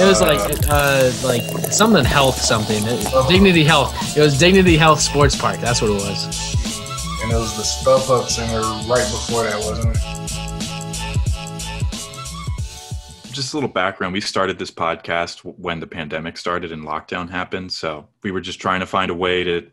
[0.00, 4.16] It was like uh like something health something It- dignity health.
[4.16, 5.58] It was dignity health sports park.
[5.60, 6.24] That's what it was.
[7.22, 10.02] And it was the Stuff Up singer right before that, wasn't it?
[13.32, 14.12] Just a little background.
[14.12, 17.72] We started this podcast when the pandemic started and lockdown happened.
[17.72, 19.70] So we were just trying to find a way to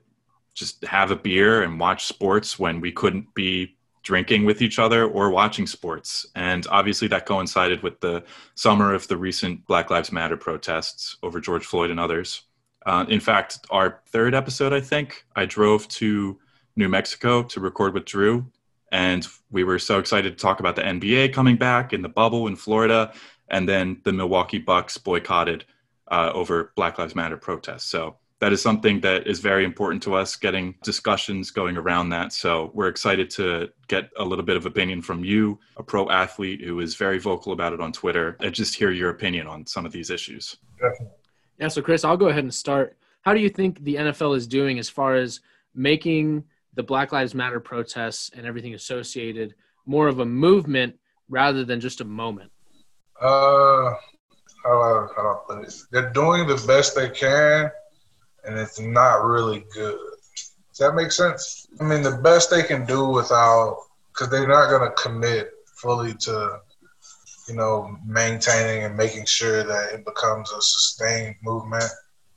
[0.56, 5.06] just have a beer and watch sports when we couldn't be drinking with each other
[5.06, 6.26] or watching sports.
[6.36, 11.42] And obviously that coincided with the summer of the recent Black Lives Matter protests over
[11.42, 12.44] George Floyd and others.
[12.86, 16.40] Uh, in fact, our third episode, I think, I drove to
[16.76, 18.46] New Mexico to record with Drew,
[18.92, 22.46] and we were so excited to talk about the NBA coming back in the bubble
[22.46, 23.12] in Florida,
[23.48, 25.66] and then the Milwaukee Bucks boycotted
[26.12, 27.86] uh, over Black Lives Matter protests.
[27.86, 32.34] So that is something that is very important to us, getting discussions going around that.
[32.34, 36.62] So we're excited to get a little bit of opinion from you, a pro athlete
[36.62, 39.86] who is very vocal about it on Twitter, and just hear your opinion on some
[39.86, 40.58] of these issues.
[41.58, 42.98] Yeah, so Chris, I'll go ahead and start.
[43.22, 45.40] How do you think the NFL is doing as far as
[45.74, 46.44] making
[46.74, 50.96] the Black Lives Matter protests and everything associated more of a movement
[51.30, 52.52] rather than just a moment?
[53.22, 53.94] Uh,
[54.64, 55.74] how do I, how do I put it?
[55.92, 57.72] They're doing the best they can,
[58.48, 59.98] and it's not really good.
[60.70, 61.68] Does that make sense?
[61.80, 63.78] I mean, the best they can do without,
[64.12, 66.60] because they're not going to commit fully to,
[67.48, 71.86] you know, maintaining and making sure that it becomes a sustained movement.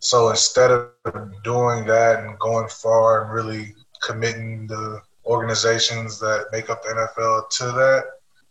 [0.01, 0.93] So instead of
[1.43, 7.49] doing that and going far and really committing the organizations that make up the NFL
[7.59, 8.05] to that,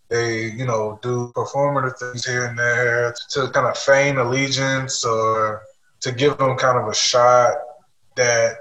[0.10, 5.64] they, you know, do performative things here and there to kind of feign allegiance or
[6.02, 7.56] to give them kind of a shot
[8.16, 8.58] that,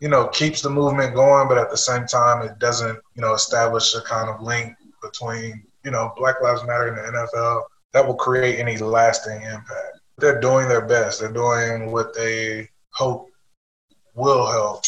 [0.00, 3.34] you know, keeps the movement going, but at the same time, it doesn't, you know,
[3.34, 8.06] establish a kind of link between, you know, Black Lives Matter and the NFL that
[8.06, 10.00] will create any lasting impact.
[10.18, 11.20] They're doing their best.
[11.20, 13.30] They're doing what they hope
[14.14, 14.84] will help.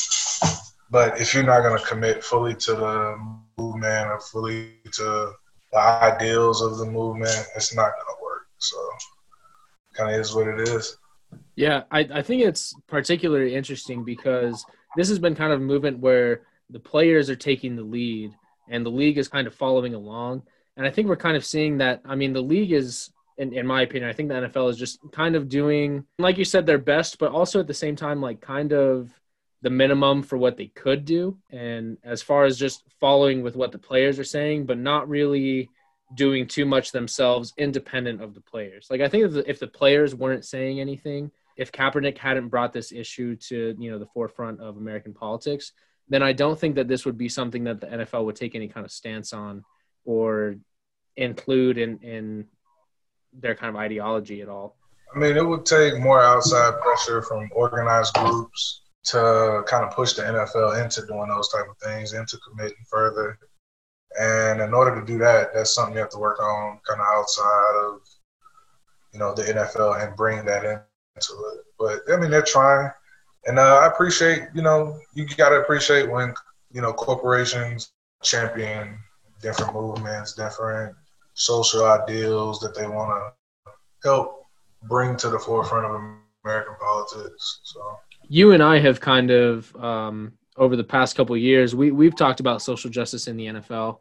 [0.90, 3.16] But if you're not going to commit fully to the
[3.58, 5.32] movement or fully to
[5.72, 8.46] the ideals of the movement, it's not going to work.
[8.58, 8.76] So,
[9.94, 10.96] kind of is what it is.
[11.56, 14.64] Yeah, I, I think it's particularly interesting because
[14.96, 18.32] this has been kind of a movement where the players are taking the lead
[18.68, 20.42] and the league is kind of following along.
[20.76, 22.00] And I think we're kind of seeing that.
[22.04, 25.00] I mean, the league is, in, in my opinion, I think the NFL is just
[25.12, 28.40] kind of doing, like you said, their best, but also at the same time, like
[28.40, 29.12] kind of
[29.62, 31.36] the minimum for what they could do.
[31.50, 35.68] And as far as just following with what the players are saying, but not really
[36.14, 38.88] doing too much themselves independent of the players.
[38.90, 42.72] Like I think if the, if the players weren't saying anything, if Kaepernick hadn't brought
[42.72, 45.72] this issue to, you know, the forefront of American politics,
[46.08, 48.66] then I don't think that this would be something that the NFL would take any
[48.66, 49.64] kind of stance on
[50.04, 50.56] or
[51.16, 52.46] include in in
[53.32, 54.76] their kind of ideology at all.
[55.14, 60.12] I mean, it would take more outside pressure from organized groups to kind of push
[60.14, 63.38] the NFL into doing those type of things, into committing further.
[64.18, 67.06] And in order to do that, that's something you have to work on kind of
[67.06, 68.00] outside of,
[69.12, 71.64] you know, the NFL and bring that into it.
[71.78, 72.90] But I mean, they're trying.
[73.46, 76.34] And uh, I appreciate, you know, you got to appreciate when,
[76.72, 77.92] you know, corporations
[78.22, 78.98] champion
[79.40, 80.94] different movements, different
[81.34, 83.10] social ideals that they want
[83.64, 84.44] to help
[84.82, 86.00] bring to the forefront of
[86.44, 87.60] American politics.
[87.62, 87.80] So
[88.28, 92.38] you and I have kind of um, over the past couple years we we've talked
[92.38, 94.00] about social justice in the NFL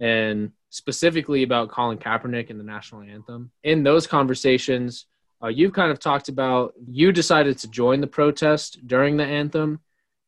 [0.00, 3.50] and specifically about Colin Kaepernick and the national anthem.
[3.62, 5.06] In those conversations,
[5.42, 9.80] uh, you've kind of talked about you decided to join the protest during the anthem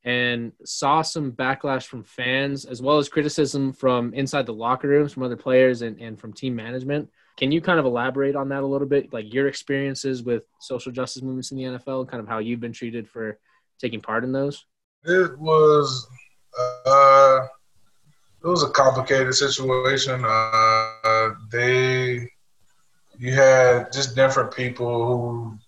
[0.05, 5.13] and saw some backlash from fans as well as criticism from inside the locker rooms
[5.13, 7.11] from other players and, and from team management.
[7.37, 10.93] Can you kind of elaborate on that a little bit, like your experiences with social
[10.93, 13.39] justice movements in the NFL, kind of how you've been treated for
[13.79, 14.67] taking part in those?
[15.05, 16.07] It was
[16.59, 17.41] uh,
[18.43, 20.25] it was a complicated situation.
[20.25, 22.29] Uh, they
[23.19, 25.59] you had just different people who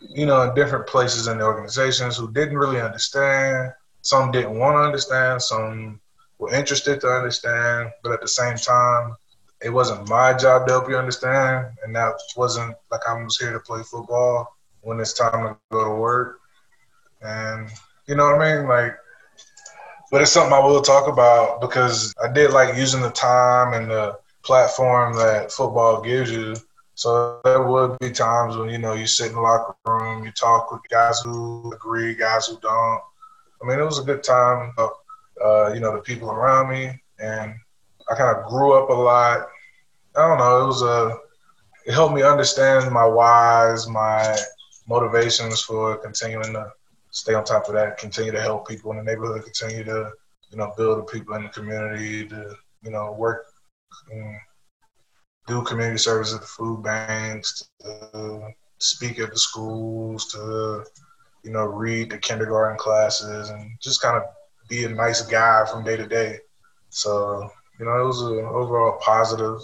[0.00, 3.72] you know, in different places in the organizations who didn't really understand.
[4.02, 5.42] Some didn't want to understand.
[5.42, 6.00] Some
[6.38, 9.14] were interested to understand, but at the same time,
[9.62, 13.52] it wasn't my job to help you understand, and that wasn't like I was here
[13.52, 16.40] to play football when it's time to go to work.
[17.20, 17.70] And
[18.10, 18.94] you know what I mean, like.
[20.10, 23.90] But it's something I will talk about because I did like using the time and
[23.90, 26.56] the platform that football gives you
[27.00, 30.32] so there would be times when you know you sit in the locker room, you
[30.32, 33.00] talk with guys who agree, guys who don't.
[33.62, 34.74] I mean, it was a good time.
[34.76, 37.54] Uh, you know, the people around me, and
[38.10, 39.48] I kind of grew up a lot.
[40.14, 40.62] I don't know.
[40.62, 41.16] It was a.
[41.86, 44.36] It helped me understand my whys, my
[44.86, 46.70] motivations for continuing to
[47.10, 50.10] stay on top of that, continue to help people in the neighborhood, continue to,
[50.50, 53.46] you know, build the people in the community, to, you know, work
[55.46, 60.84] do community service at the food banks, to speak at the schools, to
[61.42, 64.22] you know read the kindergarten classes, and just kind of
[64.68, 66.38] be a nice guy from day to day.
[66.90, 69.60] So you know it was an overall positive,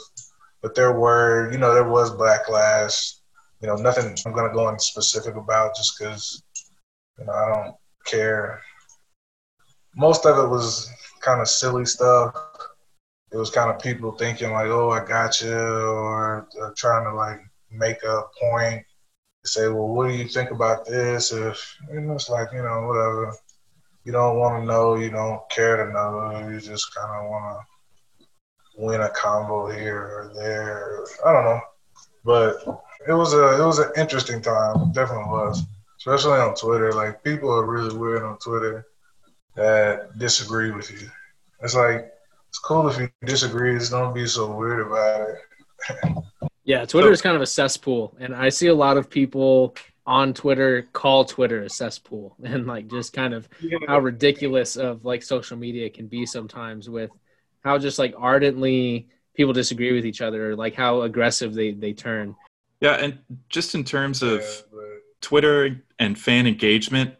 [0.62, 3.18] but there were you know there was backlash.
[3.60, 6.42] You know nothing I'm gonna go in specific about just because
[7.18, 8.60] You know, I don't care.
[9.94, 10.90] Most of it was
[11.20, 12.34] kind of silly stuff.
[13.32, 17.14] It was kind of people thinking like, "Oh, I got you," or, or trying to
[17.14, 17.40] like
[17.70, 18.84] make a point.
[19.44, 22.86] Say, "Well, what do you think about this?" If you know, it's like you know,
[22.86, 23.34] whatever.
[24.04, 24.94] You don't want to know.
[24.94, 26.48] You don't care to know.
[26.48, 27.66] You just kind of want to
[28.76, 31.04] win a combo here or there.
[31.24, 31.60] I don't know,
[32.24, 32.56] but
[33.08, 34.80] it was a it was an interesting time.
[34.82, 35.64] It definitely was,
[36.06, 36.92] especially on Twitter.
[36.92, 38.86] Like people are really weird on Twitter
[39.56, 41.08] that disagree with you.
[41.62, 42.12] It's like
[42.48, 43.76] it's cool if you disagree.
[43.78, 46.14] Just don't be so weird about it.
[46.68, 50.34] Yeah, Twitter is kind of a cesspool, and I see a lot of people on
[50.34, 53.48] Twitter call Twitter a cesspool, and like just kind of
[53.86, 57.12] how ridiculous of like social media can be sometimes with
[57.62, 62.34] how just like ardently people disagree with each other, like how aggressive they they turn.
[62.80, 64.42] Yeah, and just in terms of
[65.26, 67.12] Twitter and fan engagement,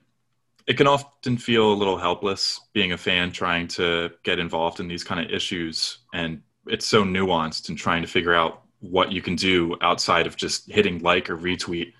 [0.68, 4.86] it can often feel a little helpless being a fan trying to get involved in
[4.86, 5.98] these kind of issues.
[6.14, 10.36] And it's so nuanced and trying to figure out what you can do outside of
[10.36, 11.94] just hitting like or retweet.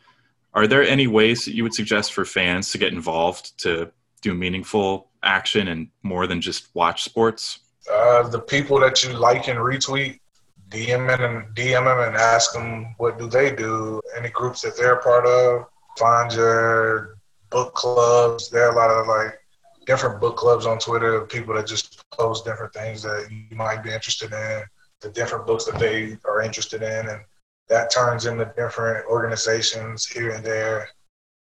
[0.55, 3.91] Are there any ways that you would suggest for fans to get involved to
[4.23, 7.59] do meaningful action and more than just watch sports?
[7.93, 10.21] Uh, the people that you like and retweet,
[10.69, 14.01] DM them and DM them and ask them what do they do.
[14.17, 15.67] Any groups that they're part of.
[15.97, 17.17] Find your
[17.51, 18.51] book clubs.
[18.51, 19.39] There are a lot of like
[19.87, 21.23] different book clubs on Twitter.
[21.23, 24.63] People that just post different things that you might be interested in.
[25.01, 27.21] The different books that they are interested in, and
[27.69, 30.89] that turns into different organizations here and there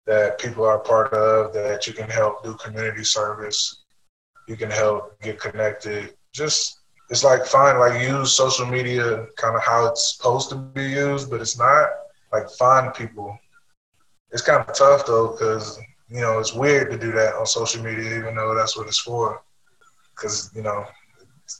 [0.05, 1.53] that people are part of.
[1.53, 3.83] That you can help do community service.
[4.47, 6.15] You can help get connected.
[6.33, 10.83] Just it's like find like use social media kind of how it's supposed to be
[10.83, 11.89] used, but it's not.
[12.31, 13.37] Like find people.
[14.31, 15.79] It's kind of tough though, because
[16.09, 18.99] you know it's weird to do that on social media, even though that's what it's
[18.99, 19.43] for.
[20.15, 20.85] Because you know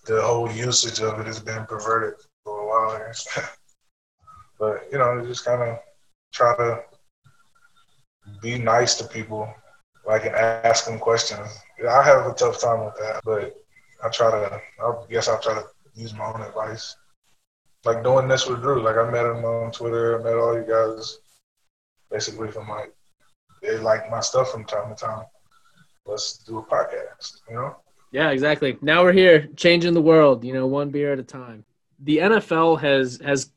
[0.05, 3.11] the whole usage of it has been perverted for a while.
[4.59, 5.79] but you know, just kind of
[6.33, 6.81] try to
[8.41, 9.53] be nice to people,
[10.05, 11.47] like and ask them questions.
[11.89, 13.55] I have a tough time with that, but
[14.03, 14.61] I try to.
[14.83, 15.65] I guess I try to
[15.95, 16.95] use my own advice.
[17.83, 18.81] Like doing this with Drew.
[18.81, 20.19] Like I met him on Twitter.
[20.19, 21.17] I met all you guys.
[22.11, 22.93] Basically, from like
[23.61, 25.25] they like my stuff from time to time.
[26.05, 27.41] Let's do a podcast.
[27.49, 27.75] You know.
[28.11, 28.77] Yeah, exactly.
[28.81, 30.43] Now we're here, changing the world.
[30.43, 31.63] You know, one beer at a time.
[31.99, 33.51] The NFL has has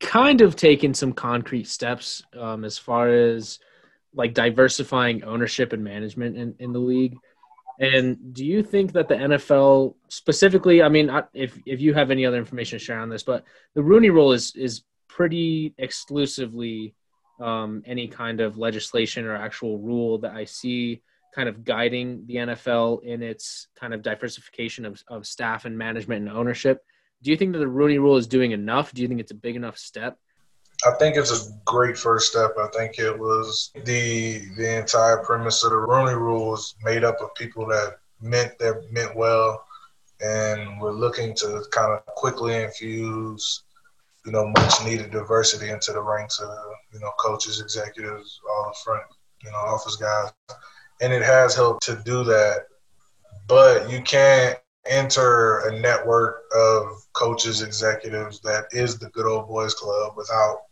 [0.00, 3.58] kind of taken some concrete steps um, as far as
[4.14, 7.16] like diversifying ownership and management in, in the league.
[7.80, 12.24] And do you think that the NFL specifically, I mean, if, if you have any
[12.24, 13.44] other information to share on this, but
[13.74, 16.94] the Rooney rule is, is pretty exclusively
[17.40, 21.02] um, any kind of legislation or actual rule that I see
[21.34, 26.28] kind of guiding the NFL in its kind of diversification of, of staff and management
[26.28, 26.84] and ownership.
[27.22, 28.92] Do you think that the Rooney rule is doing enough?
[28.92, 30.16] Do you think it's a big enough step?
[30.86, 32.52] I think it's a great first step.
[32.60, 37.20] I think it was the the entire premise of the Rooney Rule was made up
[37.20, 39.64] of people that meant that meant well,
[40.20, 43.62] and were looking to kind of quickly infuse,
[44.24, 46.48] you know, much needed diversity into the ranks of
[46.92, 49.04] you know coaches, executives, all the front
[49.42, 50.30] you know office guys,
[51.00, 52.66] and it has helped to do that.
[53.46, 59.74] But you can't enter a network of coaches, executives that is the good old boys
[59.74, 60.62] club without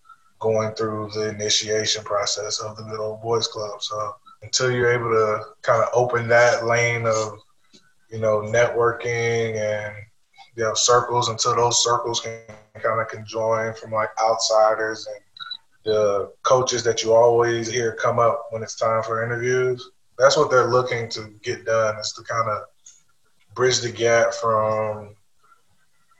[0.40, 3.82] going through the initiation process of the good old boys club.
[3.82, 7.38] So until you're able to kind of open that lane of,
[8.10, 9.94] you know, networking and
[10.56, 12.38] you know circles until those circles can
[12.80, 15.22] kind of conjoin from like outsiders and
[15.84, 19.90] the coaches that you always hear come up when it's time for interviews.
[20.18, 22.62] That's what they're looking to get done is to kind of
[23.54, 25.14] bridge the gap from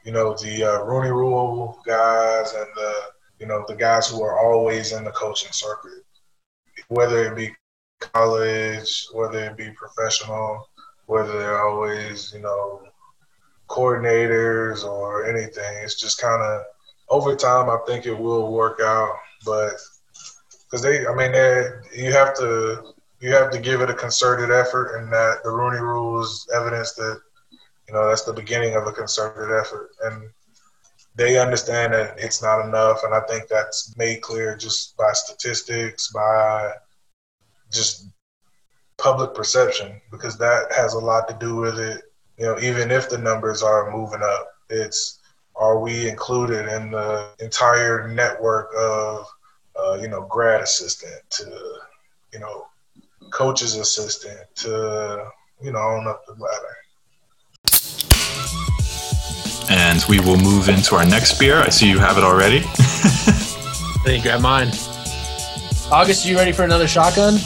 [0.05, 2.95] you know the uh, Rooney Rule guys and the
[3.39, 6.05] you know the guys who are always in the coaching circuit,
[6.89, 7.55] whether it be
[8.01, 10.69] college, whether it be professional,
[11.07, 12.83] whether they're always you know
[13.73, 15.83] coordinators or anything.
[15.83, 16.63] It's just kind of
[17.09, 17.71] over time.
[17.71, 19.73] I think it will work out, but
[20.65, 21.33] because they, I mean,
[21.95, 25.81] you have to you have to give it a concerted effort, and that the Rooney
[25.81, 27.21] Rule is evidence that
[27.89, 30.29] you know that's the beginning of a concerted effort, and
[31.15, 36.11] they understand that it's not enough, and I think that's made clear just by statistics,
[36.11, 36.73] by
[37.71, 38.09] just
[38.99, 42.03] public perception, because that has a lot to do with it.
[42.43, 45.21] You know, even if the numbers are moving up, it's
[45.55, 49.27] are we included in the entire network of
[49.79, 51.45] uh, you know grad assistant to
[52.33, 52.67] you know
[53.31, 55.25] coach's assistant to,
[55.63, 56.77] you know, on up the ladder.
[59.71, 61.59] And we will move into our next beer.
[61.59, 62.59] I see you have it already.
[62.67, 64.73] I think grab mine.
[65.93, 67.39] August, you ready for another shotgun?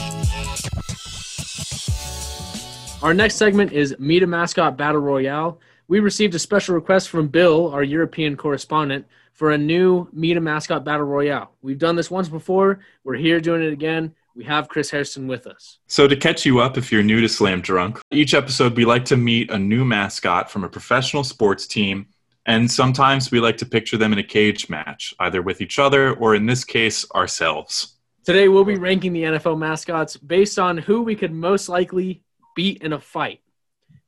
[3.07, 5.61] Our next segment is Meet a Mascot Battle Royale.
[5.87, 10.41] We received a special request from Bill, our European correspondent, for a new Meet a
[10.41, 11.53] Mascot Battle Royale.
[11.63, 12.81] We've done this once before.
[13.05, 14.13] We're here doing it again.
[14.35, 15.79] We have Chris Hairston with us.
[15.87, 19.05] So, to catch you up if you're new to Slam Drunk, each episode we like
[19.05, 22.09] to meet a new mascot from a professional sports team,
[22.47, 26.15] and sometimes we like to picture them in a cage match, either with each other
[26.15, 27.99] or, in this case, ourselves.
[28.25, 32.25] Today we'll be ranking the NFL mascots based on who we could most likely
[32.57, 33.41] beat in a fight.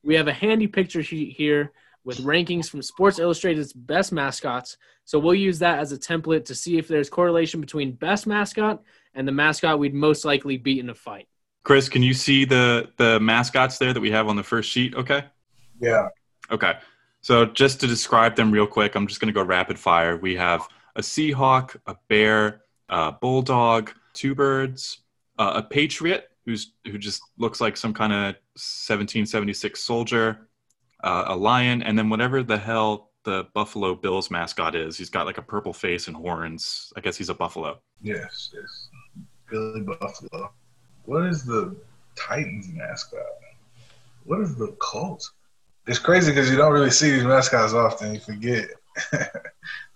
[0.03, 1.71] We have a handy picture sheet here
[2.03, 4.75] with rankings from Sports Illustrated's best mascots.
[5.05, 8.81] So we'll use that as a template to see if there's correlation between best mascot
[9.13, 11.27] and the mascot we'd most likely beat in a fight.
[11.63, 14.95] Chris, can you see the the mascots there that we have on the first sheet?
[14.95, 15.23] Okay.
[15.79, 16.07] Yeah.
[16.51, 16.73] Okay.
[17.21, 20.17] So just to describe them real quick, I'm just going to go rapid fire.
[20.17, 24.99] We have a Seahawk, a bear, a bulldog, two birds,
[25.37, 30.49] uh, a patriot who's who just looks like some kind of 1776 soldier,
[31.03, 34.97] uh, a lion, and then whatever the hell the Buffalo Bills mascot is.
[34.97, 36.91] He's got like a purple face and horns.
[36.97, 37.79] I guess he's a buffalo.
[38.01, 38.89] Yes, yes.
[39.49, 40.51] Billy Buffalo.
[41.05, 41.75] What is the
[42.15, 43.21] Titans mascot?
[44.25, 45.31] What is the Colts?
[45.87, 48.13] It's crazy because you don't really see these mascots often.
[48.15, 48.69] You forget.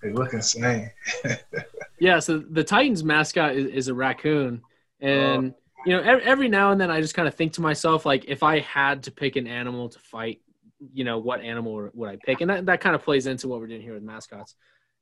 [0.02, 0.92] they look insane.
[2.00, 4.62] yeah, so the Titans mascot is, is a raccoon.
[5.02, 5.63] And, oh.
[5.86, 8.26] You know, every, every now and then I just kind of think to myself, like,
[8.28, 10.42] if I had to pick an animal to fight,
[10.94, 12.42] you know, what animal would I pick?
[12.42, 14.56] And that, that kind of plays into what we're doing here with mascots.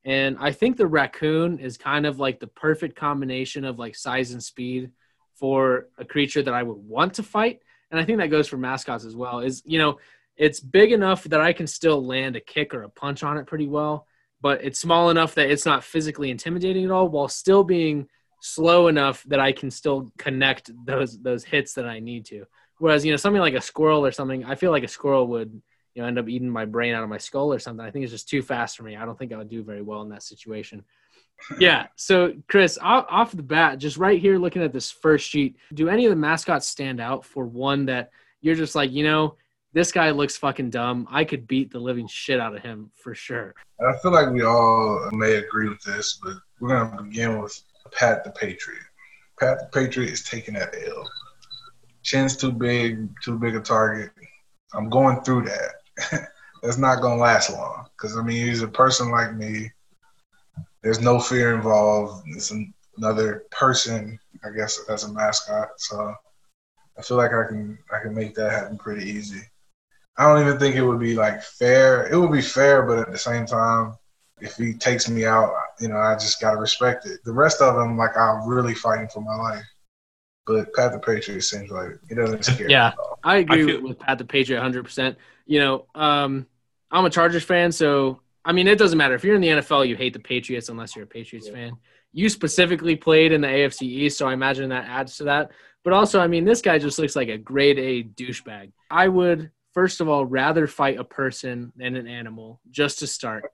[0.04, 4.32] And I think the raccoon is kind of like the perfect combination of like size
[4.32, 4.92] and speed
[5.36, 7.62] for a creature that I would want to fight.
[7.92, 9.40] And I think that goes for mascots as well.
[9.40, 10.00] Is, you know,
[10.38, 13.46] it's big enough that I can still land a kick or a punch on it
[13.46, 14.08] pretty well,
[14.42, 18.08] but it's small enough that it's not physically intimidating at all while still being
[18.42, 22.46] slow enough that I can still connect those those hits that I need to.
[22.80, 25.62] Whereas, you know, something like a squirrel or something, I feel like a squirrel would
[25.94, 27.86] you know end up eating my brain out of my skull or something.
[27.86, 28.98] I think it's just too fast for me.
[28.98, 30.84] I don't think I would do very well in that situation.
[31.60, 31.88] yeah.
[31.96, 35.90] So, Chris, off, off the bat, just right here, looking at this first sheet, do
[35.90, 38.12] any of the mascots stand out for one that
[38.42, 39.36] you're just like, you know,
[39.74, 41.08] this guy looks fucking dumb.
[41.10, 43.56] I could beat the living shit out of him for sure.
[43.80, 47.60] I feel like we all may agree with this, but we're gonna begin with
[47.90, 48.84] Pat the Patriot.
[49.40, 51.10] Pat the Patriot is taking that L.
[52.04, 54.12] Chin's too big, too big a target.
[54.74, 56.30] I'm going through that.
[56.64, 57.86] that's not gonna last long.
[57.96, 59.72] Because I mean, he's a person like me.
[60.82, 62.24] There's no fear involved.
[62.30, 62.52] It's
[62.98, 65.70] another person, I guess, as a mascot.
[65.78, 66.16] So
[66.98, 69.42] I feel like I can I can make that happen pretty easy.
[70.18, 72.08] I don't even think it would be like fair.
[72.12, 73.96] It would be fair, but at the same time,
[74.42, 77.20] if he takes me out, you know, I just gotta respect it.
[77.24, 79.64] The rest of them, like I'm really fighting for my life.
[80.46, 82.70] But Pat the Patriot seems like he doesn't scare.
[82.70, 84.84] yeah, I agree I feel- with Pat the Patriot 100.
[84.84, 86.48] percent You know, um,
[86.90, 89.88] I'm a Chargers fan, so I mean, it doesn't matter if you're in the NFL,
[89.88, 91.54] you hate the Patriots unless you're a Patriots yeah.
[91.54, 91.72] fan.
[92.12, 95.52] You specifically played in the AFC East, so I imagine that adds to that.
[95.84, 98.72] But also, I mean, this guy just looks like a grade A douchebag.
[98.90, 103.46] I would, first of all, rather fight a person than an animal just to start.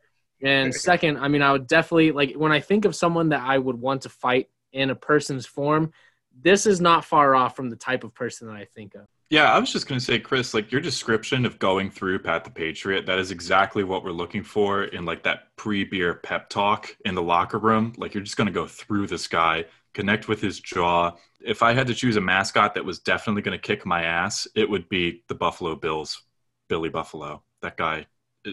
[0.42, 3.58] And second, I mean, I would definitely like when I think of someone that I
[3.58, 5.92] would want to fight in a person's form,
[6.40, 9.08] this is not far off from the type of person that I think of.
[9.30, 12.46] Yeah, I was just going to say, Chris, like your description of going through Pat
[12.46, 16.50] the Patriot, that is exactly what we're looking for in like that pre beer pep
[16.50, 17.94] talk in the locker room.
[17.98, 21.12] Like you're just going to go through this guy, connect with his jaw.
[21.46, 24.48] If I had to choose a mascot that was definitely going to kick my ass,
[24.56, 26.22] it would be the Buffalo Bills,
[26.70, 27.44] Billy Buffalo.
[27.62, 28.06] That guy,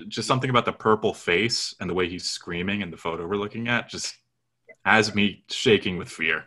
[0.09, 3.36] just something about the purple face and the way he's screaming in the photo we're
[3.36, 4.16] looking at just
[4.84, 6.45] has me shaking with fear.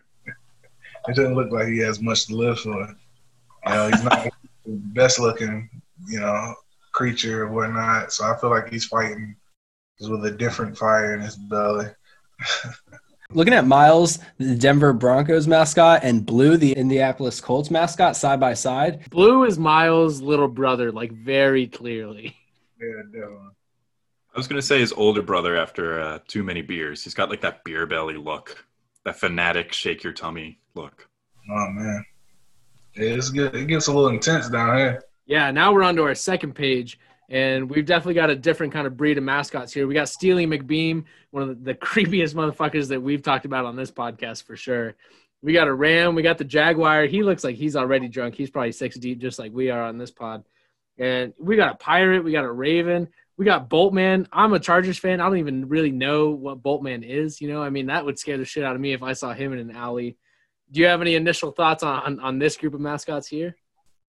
[1.07, 2.69] It doesn't look like he has much to live for.
[2.69, 4.27] You know, he's not
[4.65, 5.69] the best looking,
[6.07, 6.53] you know,
[6.93, 8.11] creature or whatnot.
[8.11, 9.35] So I feel like he's fighting
[9.99, 11.87] with a different fire in his belly.
[13.31, 18.53] Looking at Miles, the Denver Broncos mascot, and Blue, the Indianapolis Colts mascot, side by
[18.53, 19.09] side.
[19.09, 22.36] Blue is Miles' little brother, like very clearly.
[22.79, 23.49] Yeah, definitely.
[24.33, 27.03] I was gonna say his older brother after uh, too many beers.
[27.03, 28.65] He's got like that beer belly look,
[29.03, 31.09] that fanatic shake your tummy look.
[31.49, 32.05] Oh man,
[32.93, 33.55] it's good.
[33.55, 35.03] It gets a little intense down here.
[35.25, 36.99] Yeah, now we're on to our second page,
[37.29, 39.87] and we've definitely got a different kind of breed of mascots here.
[39.87, 43.75] We got Steely McBeam, one of the, the creepiest motherfuckers that we've talked about on
[43.75, 44.95] this podcast for sure.
[45.41, 46.15] We got a Ram.
[46.15, 47.05] We got the Jaguar.
[47.05, 48.35] He looks like he's already drunk.
[48.35, 50.43] He's probably six deep, just like we are on this pod.
[50.97, 52.23] And we got a Pirate.
[52.23, 53.07] We got a Raven.
[53.37, 54.27] We got Boltman.
[54.31, 55.21] I'm a Chargers fan.
[55.21, 57.39] I don't even really know what Boltman is.
[57.39, 59.33] You know, I mean, that would scare the shit out of me if I saw
[59.33, 60.17] him in an alley.
[60.71, 63.55] Do you have any initial thoughts on, on, on this group of mascots here?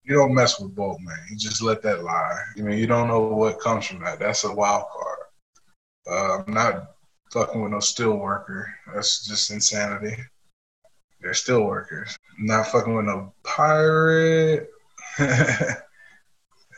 [0.03, 1.17] You don't mess with Boltman.
[1.29, 2.39] You just let that lie.
[2.57, 4.19] I mean, you don't know what comes from that.
[4.19, 5.19] That's a wild card.
[6.09, 6.95] Uh, I'm not
[7.31, 8.73] fucking with no steel worker.
[8.93, 10.17] That's just insanity.
[11.21, 12.17] They're steel workers.
[12.39, 14.69] I'm not fucking with no pirate.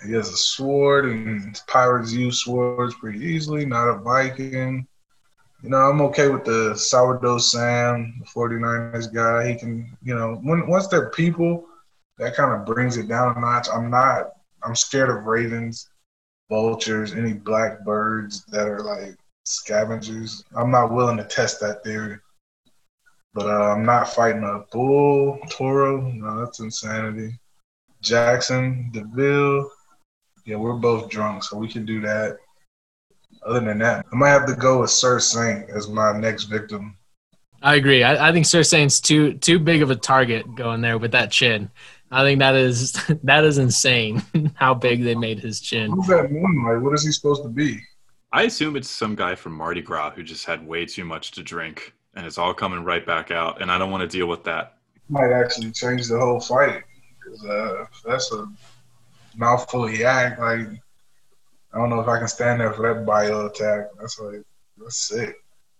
[0.05, 3.65] he has a sword, and pirates use swords pretty easily.
[3.65, 4.87] Not a Viking.
[5.61, 9.49] You know, I'm okay with the sourdough Sam, the 49ers guy.
[9.49, 11.67] He can, you know, when once they're people,
[12.17, 13.67] that kind of brings it down a notch.
[13.71, 14.31] I'm not.
[14.63, 15.89] I'm scared of ravens,
[16.49, 20.43] vultures, any black birds that are like scavengers.
[20.55, 22.17] I'm not willing to test that theory.
[23.33, 26.01] But uh, I'm not fighting a bull, Toro.
[26.01, 27.39] No, that's insanity.
[28.03, 29.71] Jaxson, Deville.
[30.45, 32.37] Yeah, we're both drunk, so we can do that.
[33.45, 36.97] Other than that, I might have to go with Sir Saint as my next victim.
[37.61, 38.03] I agree.
[38.03, 41.31] I, I think Sir Saint's too too big of a target going there with that
[41.31, 41.69] chin.
[42.11, 44.21] I think that is that is insane
[44.55, 45.91] how big they made his chin.
[45.91, 46.63] What does that mean?
[46.65, 47.79] Like, what is he supposed to be?
[48.33, 51.43] I assume it's some guy from Mardi Gras who just had way too much to
[51.43, 53.61] drink and it's all coming right back out.
[53.61, 54.77] And I don't want to deal with that.
[55.09, 56.83] Might actually change the whole fight.
[57.25, 58.47] Cause, uh, that's a
[59.35, 60.39] mouthful of yak.
[60.39, 60.67] Like,
[61.73, 63.87] I don't know if I can stand there for that bio attack.
[63.99, 64.43] That's like,
[64.77, 65.35] that's sick.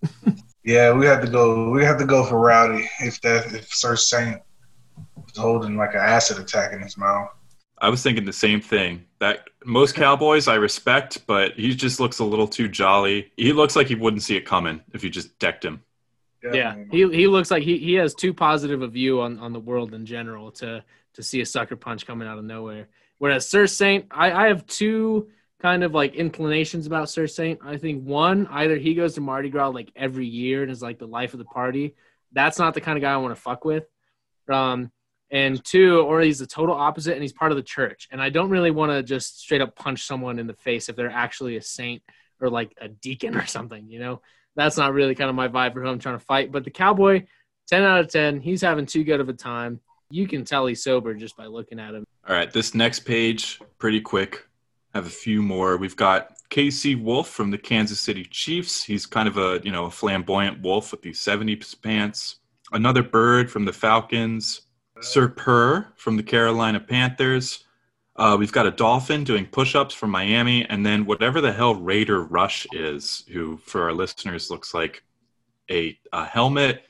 [0.63, 1.69] yeah, we had to go.
[1.69, 4.41] We had to go for Rowdy if that if Sir Saint
[5.15, 7.29] was holding like an acid attack in his mouth.
[7.79, 9.05] I was thinking the same thing.
[9.19, 13.31] That most cowboys I respect, but he just looks a little too jolly.
[13.37, 15.81] He looks like he wouldn't see it coming if you just decked him.
[16.53, 19.59] Yeah, he he looks like he, he has too positive a view on, on the
[19.59, 20.83] world in general to
[21.13, 22.87] to see a sucker punch coming out of nowhere.
[23.21, 25.27] Whereas Sir Saint, I, I have two
[25.61, 27.59] kind of like inclinations about Sir Saint.
[27.63, 30.97] I think one, either he goes to Mardi Gras like every year and is like
[30.97, 31.93] the life of the party.
[32.31, 33.83] That's not the kind of guy I want to fuck with.
[34.51, 34.91] Um,
[35.29, 38.07] and two, or he's the total opposite and he's part of the church.
[38.11, 40.95] And I don't really want to just straight up punch someone in the face if
[40.95, 42.01] they're actually a saint
[42.39, 44.23] or like a deacon or something, you know?
[44.55, 46.51] That's not really kind of my vibe for who I'm trying to fight.
[46.51, 47.27] But the cowboy,
[47.67, 49.79] 10 out of 10, he's having too good of a time.
[50.09, 52.03] You can tell he's sober just by looking at him.
[52.27, 54.47] All right, this next page, pretty quick.
[54.93, 55.77] Have a few more.
[55.77, 58.83] We've got KC Wolf from the Kansas City Chiefs.
[58.83, 62.37] He's kind of a you know a flamboyant wolf with these 70s pants.
[62.73, 64.61] Another bird from the Falcons.
[65.01, 67.63] Sir Purr from the Carolina Panthers.
[68.15, 72.23] Uh, we've got a dolphin doing push-ups from Miami, and then whatever the hell Raider
[72.23, 75.03] Rush is, who for our listeners looks like
[75.71, 76.83] a, a helmet,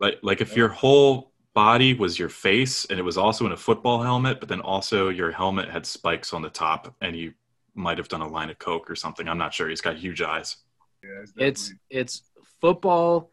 [0.00, 3.56] like like if your whole body was your face and it was also in a
[3.56, 7.34] football helmet, but then also your helmet had spikes on the top, and you
[7.74, 9.28] might have done a line of coke or something.
[9.28, 9.68] I'm not sure.
[9.68, 10.56] He's got huge eyes.
[11.02, 12.22] Yeah, it's, It's it's
[12.60, 13.30] football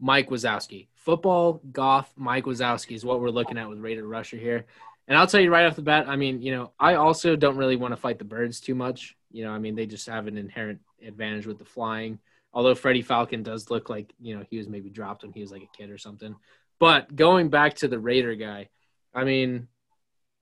[0.00, 0.88] Mike Wazowski.
[0.94, 4.66] Football goth Mike Wazowski is what we're looking at with Raider Rusher here.
[5.06, 7.58] And I'll tell you right off the bat, I mean, you know, I also don't
[7.58, 9.14] really want to fight the birds too much.
[9.30, 12.18] You know, I mean, they just have an inherent advantage with the flying.
[12.54, 15.50] Although Freddie Falcon does look like, you know, he was maybe dropped when he was
[15.50, 16.34] like a kid or something.
[16.78, 18.68] But going back to the Raider guy,
[19.14, 19.68] I mean,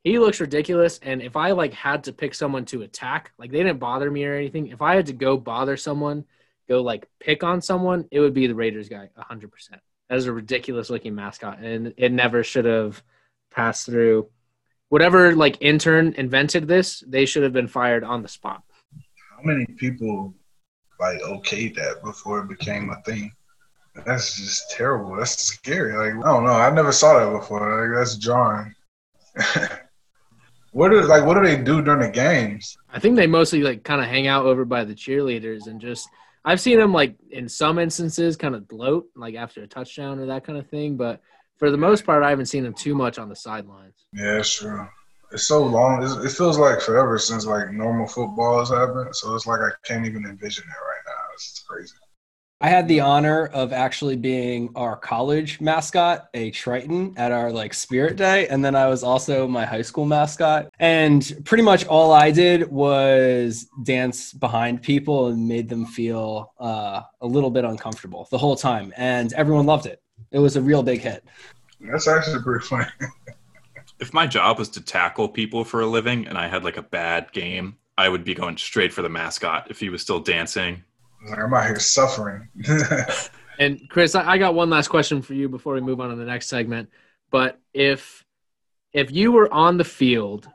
[0.03, 0.99] he looks ridiculous.
[1.03, 4.25] And if I like had to pick someone to attack, like they didn't bother me
[4.25, 4.69] or anything.
[4.69, 6.25] If I had to go bother someone,
[6.69, 9.81] go like pick on someone, it would be the Raiders guy, hundred percent.
[10.09, 13.03] That is a ridiculous looking mascot, and it never should have
[13.51, 14.29] passed through.
[14.89, 18.63] Whatever like intern invented this, they should have been fired on the spot.
[19.37, 20.35] How many people
[21.01, 23.33] like okayed that before it became a thing?
[23.95, 25.17] That's just terrible.
[25.17, 25.97] That's scary.
[25.97, 26.53] Like I don't know.
[26.53, 27.89] I never saw that before.
[27.89, 28.75] Like that's jarring.
[30.73, 32.77] what do like what do they do during the games?
[32.91, 36.09] I think they mostly like kind of hang out over by the cheerleaders and just
[36.45, 40.27] I've seen them like in some instances kind of gloat like after a touchdown or
[40.27, 41.21] that kind of thing, but
[41.59, 44.07] for the most part I haven't seen them too much on the sidelines.
[44.15, 44.89] Yeah, it's true.
[45.33, 46.03] It's so long.
[46.03, 49.15] It's, it feels like forever since like normal football has happened.
[49.15, 51.23] So it's like I can't even envision it right now.
[51.35, 51.95] It's crazy.
[52.63, 57.75] I had the honor of actually being our college mascot, a Triton, at our like
[57.75, 60.73] Spirit Day, and then I was also my high school mascot.
[60.79, 67.01] And pretty much all I did was dance behind people and made them feel uh,
[67.21, 70.01] a little bit uncomfortable the whole time, and everyone loved it.
[70.31, 71.25] It was a real big hit.
[71.81, 72.87] That's actually pretty funny.
[73.99, 76.83] If my job was to tackle people for a living and I had like a
[76.83, 80.85] bad game, I would be going straight for the mascot if he was still dancing.
[81.31, 82.49] I'm out here suffering.
[83.59, 86.17] And Chris, I I got one last question for you before we move on to
[86.17, 86.91] the next segment.
[87.31, 88.25] But if
[88.93, 90.49] if you were on the field,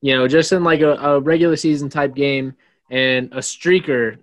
[0.00, 2.54] you know, just in like a, a regular season type game,
[2.90, 4.18] and a streaker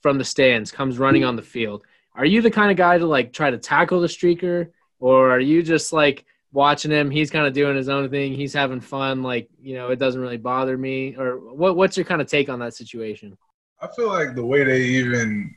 [0.00, 1.84] from the stands comes running on the field,
[2.14, 5.40] are you the kind of guy to like try to tackle the streaker, or are
[5.40, 7.10] you just like watching him?
[7.10, 8.34] He's kind of doing his own thing.
[8.34, 9.22] He's having fun.
[9.22, 11.16] Like you know, it doesn't really bother me.
[11.16, 11.76] Or what?
[11.76, 13.36] What's your kind of take on that situation?
[13.82, 15.54] I feel like the way they even,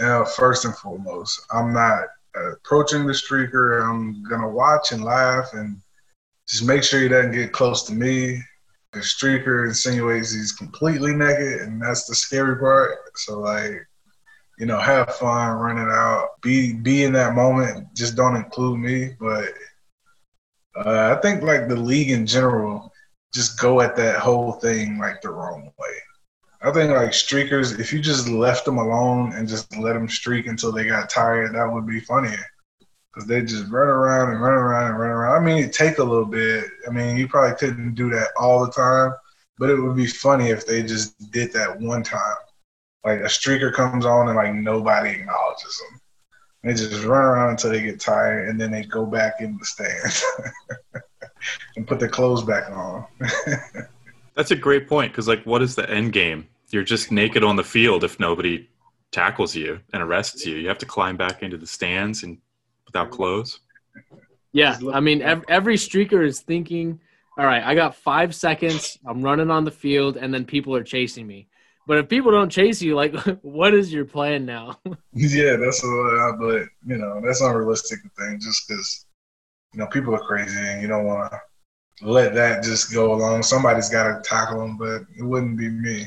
[0.00, 3.88] uh, first and foremost, I'm not approaching the streaker.
[3.88, 5.80] I'm gonna watch and laugh and
[6.48, 8.42] just make sure he doesn't get close to me.
[8.92, 12.98] The streaker insinuates he's completely naked, and that's the scary part.
[13.14, 13.86] So like,
[14.58, 17.86] you know, have fun, run it out, be be in that moment.
[17.94, 19.14] Just don't include me.
[19.20, 19.50] But
[20.84, 22.92] uh, I think like the league in general,
[23.32, 25.94] just go at that whole thing like the wrong way.
[26.64, 30.46] I think like streakers, if you just left them alone and just let them streak
[30.46, 32.44] until they got tired, that would be funnier.
[33.12, 35.42] Cause they just run around and run around and run around.
[35.42, 36.64] I mean, it take a little bit.
[36.88, 39.12] I mean, you probably couldn't do that all the time,
[39.58, 42.36] but it would be funny if they just did that one time.
[43.04, 46.00] Like a streaker comes on and like nobody acknowledges them.
[46.62, 49.64] They just run around until they get tired, and then they go back in the
[49.64, 50.24] stands
[51.76, 53.04] and put their clothes back on.
[54.36, 56.46] That's a great point because, like, what is the end game?
[56.72, 58.68] You're just naked on the field if nobody
[59.12, 60.56] tackles you and arrests you.
[60.56, 62.38] You have to climb back into the stands and
[62.86, 63.60] without clothes.
[64.52, 67.00] Yeah, I mean, every, every streaker is thinking,
[67.38, 68.98] all right, I got five seconds.
[69.06, 71.48] I'm running on the field, and then people are chasing me.
[71.86, 74.78] But if people don't chase you, like, what is your plan now?
[75.14, 79.06] yeah, that's a but you know that's unrealistic to think just because
[79.72, 81.40] you know people are crazy and you don't want to
[82.06, 83.42] let that just go along.
[83.42, 86.06] Somebody's got to tackle them, but it wouldn't be me.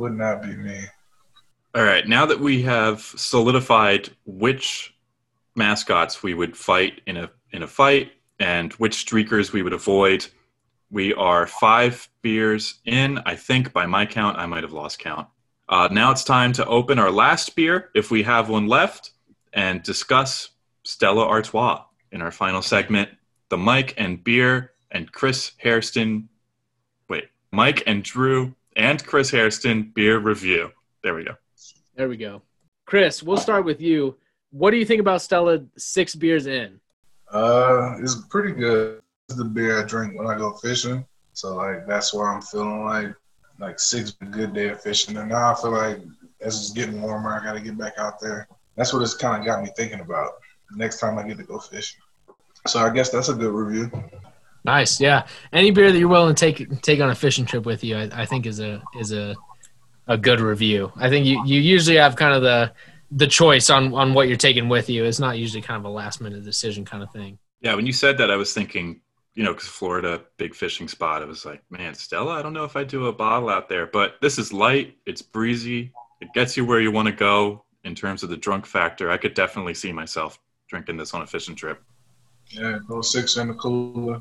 [0.00, 0.80] Would not be me.
[1.74, 4.94] All right, now that we have solidified which
[5.56, 10.26] mascots we would fight in a in a fight and which streakers we would avoid,
[10.90, 13.18] we are five beers in.
[13.26, 15.28] I think by my count, I might have lost count.
[15.68, 19.10] Uh, now it's time to open our last beer, if we have one left,
[19.52, 20.48] and discuss
[20.82, 23.10] Stella Artois in our final segment.
[23.50, 26.30] The Mike and Beer and Chris Hairston.
[27.10, 30.70] Wait, Mike and Drew and Chris Hairston beer review.
[31.02, 31.34] There we go.
[31.94, 32.42] There we go.
[32.86, 34.16] Chris, we'll start with you.
[34.50, 36.80] What do you think about Stella six beers in?
[37.30, 39.00] Uh, it's pretty good.
[39.28, 41.04] It's the beer I drink when I go fishing.
[41.32, 43.14] So like that's why I'm feeling like
[43.58, 45.16] like six good day of fishing.
[45.16, 46.00] And now I feel like
[46.40, 48.48] as it's getting warmer, I got to get back out there.
[48.76, 50.32] That's what it's kind of got me thinking about
[50.74, 52.00] next time I get to go fishing.
[52.66, 53.90] So I guess that's a good review.
[54.64, 55.26] Nice, yeah.
[55.52, 58.10] Any beer that you're willing to take take on a fishing trip with you, I,
[58.12, 59.34] I think is a is a
[60.06, 60.92] a good review.
[60.96, 62.72] I think you, you usually have kind of the
[63.10, 65.04] the choice on on what you're taking with you.
[65.04, 67.38] It's not usually kind of a last minute decision kind of thing.
[67.60, 69.00] Yeah, when you said that, I was thinking,
[69.34, 71.22] you know, because Florida, big fishing spot.
[71.22, 73.86] I was like, man, Stella, I don't know if I do a bottle out there,
[73.86, 74.96] but this is light.
[75.06, 75.92] It's breezy.
[76.20, 79.10] It gets you where you want to go in terms of the drunk factor.
[79.10, 80.38] I could definitely see myself
[80.68, 81.82] drinking this on a fishing trip.
[82.48, 84.20] Yeah, go six in the cooler.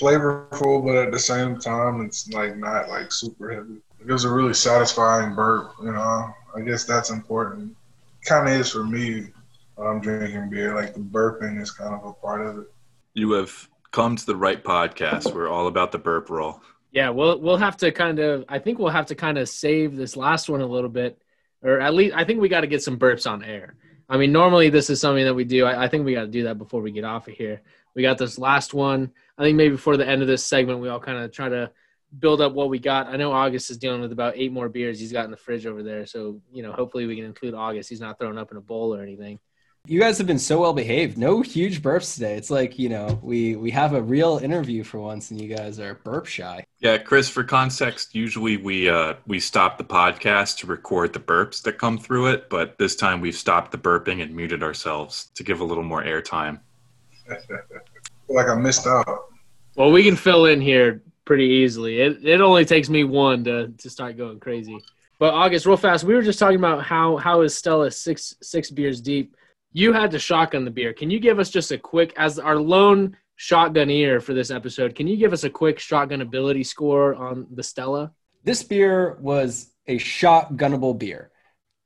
[0.00, 3.80] Flavorful, but at the same time, it's like not like super heavy.
[4.00, 5.72] It was a really satisfying burp.
[5.82, 7.76] You know, I guess that's important.
[8.24, 9.28] Kind of is for me
[9.74, 10.74] when I'm drinking beer.
[10.74, 12.66] Like the burping is kind of a part of it.
[13.14, 15.34] You have come to the right podcast.
[15.34, 16.60] We're all about the burp roll.
[16.92, 18.44] Yeah, we'll we'll have to kind of.
[18.48, 21.20] I think we'll have to kind of save this last one a little bit,
[21.62, 23.74] or at least I think we got to get some burps on air.
[24.08, 25.66] I mean, normally this is something that we do.
[25.66, 27.60] I, I think we got to do that before we get off of here.
[27.98, 29.10] We got this last one.
[29.36, 31.68] I think maybe before the end of this segment, we all kind of try to
[32.20, 33.08] build up what we got.
[33.08, 35.66] I know August is dealing with about eight more beers he's got in the fridge
[35.66, 36.06] over there.
[36.06, 37.88] So, you know, hopefully we can include August.
[37.88, 39.40] He's not throwing up in a bowl or anything.
[39.88, 41.18] You guys have been so well behaved.
[41.18, 42.36] No huge burps today.
[42.36, 45.80] It's like, you know, we we have a real interview for once and you guys
[45.80, 46.64] are burp shy.
[46.78, 51.62] Yeah, Chris, for context, usually we uh we stop the podcast to record the burps
[51.62, 55.42] that come through it, but this time we've stopped the burping and muted ourselves to
[55.42, 56.60] give a little more airtime.
[58.28, 59.06] like I missed out.
[59.76, 62.00] Well, we can fill in here pretty easily.
[62.00, 64.78] It it only takes me one to to start going crazy.
[65.18, 68.70] But August, real fast, we were just talking about how how is Stella six six
[68.70, 69.36] beers deep.
[69.72, 70.92] You had to shotgun the beer.
[70.92, 75.06] Can you give us just a quick, as our lone shotgunnier for this episode, can
[75.06, 78.12] you give us a quick shotgun ability score on the Stella?
[78.44, 81.30] This beer was a shotgunnable beer.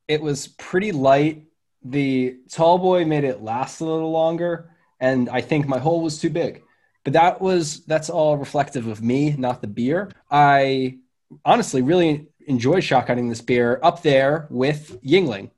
[0.08, 1.44] It was pretty light.
[1.84, 4.70] The tall boy made it last a little longer,
[5.02, 6.62] and I think my hole was too big.
[7.04, 10.10] But that was that's all reflective of me, not the beer.
[10.30, 10.98] I
[11.44, 15.50] honestly really enjoyed shotgunning this beer up there with Yuengling.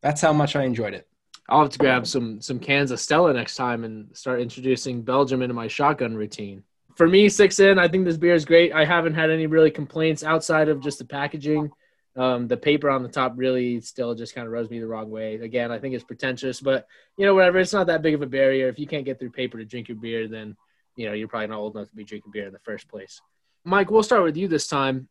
[0.00, 1.08] That's how much I enjoyed it.
[1.48, 5.42] I'll have to grab some some cans of Stella next time and start introducing Belgium
[5.42, 6.62] into my shotgun routine.
[6.96, 8.72] For me, six in, I think this beer is great.
[8.72, 11.72] I haven't had any really complaints outside of just the packaging.
[12.14, 15.10] Um, the paper on the top really still just kind of rubs me the wrong
[15.10, 15.36] way.
[15.36, 16.86] Again, I think it's pretentious, but
[17.16, 17.58] you know, whatever.
[17.58, 18.68] It's not that big of a barrier.
[18.68, 20.56] If you can't get through paper to drink your beer, then
[20.96, 23.20] you know you're probably not old enough to be drinking beer in the first place.
[23.64, 25.08] Mike, we'll start with you this time.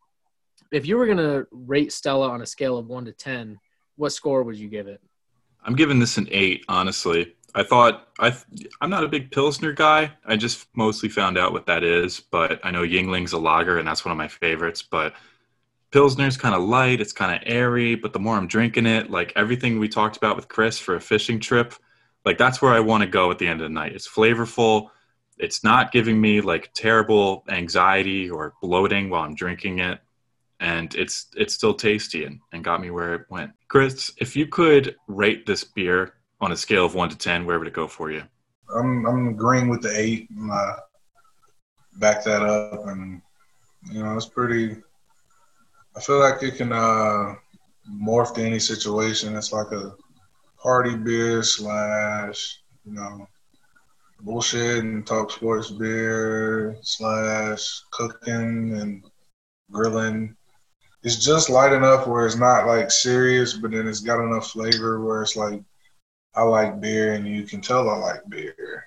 [0.71, 3.59] If you were gonna rate Stella on a scale of one to ten,
[3.95, 5.01] what score would you give it?
[5.63, 7.35] I'm giving this an eight, honestly.
[7.53, 8.35] I thought I
[8.79, 10.11] I'm not a big pilsner guy.
[10.25, 13.87] I just mostly found out what that is, but I know Yuengling's a lager, and
[13.87, 14.81] that's one of my favorites.
[14.81, 15.13] But
[15.91, 19.33] Pilsner's kind of light, it's kind of airy, but the more I'm drinking it, like
[19.35, 21.73] everything we talked about with Chris for a fishing trip,
[22.25, 23.93] like that's where I want to go at the end of the night.
[23.93, 24.89] It's flavorful.
[25.37, 29.99] It's not giving me like terrible anxiety or bloating while I'm drinking it.
[30.59, 33.51] And it's it's still tasty and, and got me where it went.
[33.67, 37.57] Chris, if you could rate this beer on a scale of one to ten, where
[37.57, 38.23] would it go for you?
[38.73, 40.29] I'm I'm agreeing with the eight.
[40.29, 40.75] And, uh,
[41.97, 43.21] back that up, and
[43.91, 44.77] you know it's pretty
[45.95, 47.35] I feel like it can uh,
[47.89, 49.35] morph to any situation.
[49.35, 49.93] It's like a
[50.61, 53.27] party beer slash, you know,
[54.21, 59.03] bullshit and talk sports beer slash cooking and
[59.71, 60.35] grilling.
[61.03, 65.03] It's just light enough where it's not like serious, but then it's got enough flavor
[65.03, 65.61] where it's like
[66.35, 68.85] I like beer and you can tell I like beer,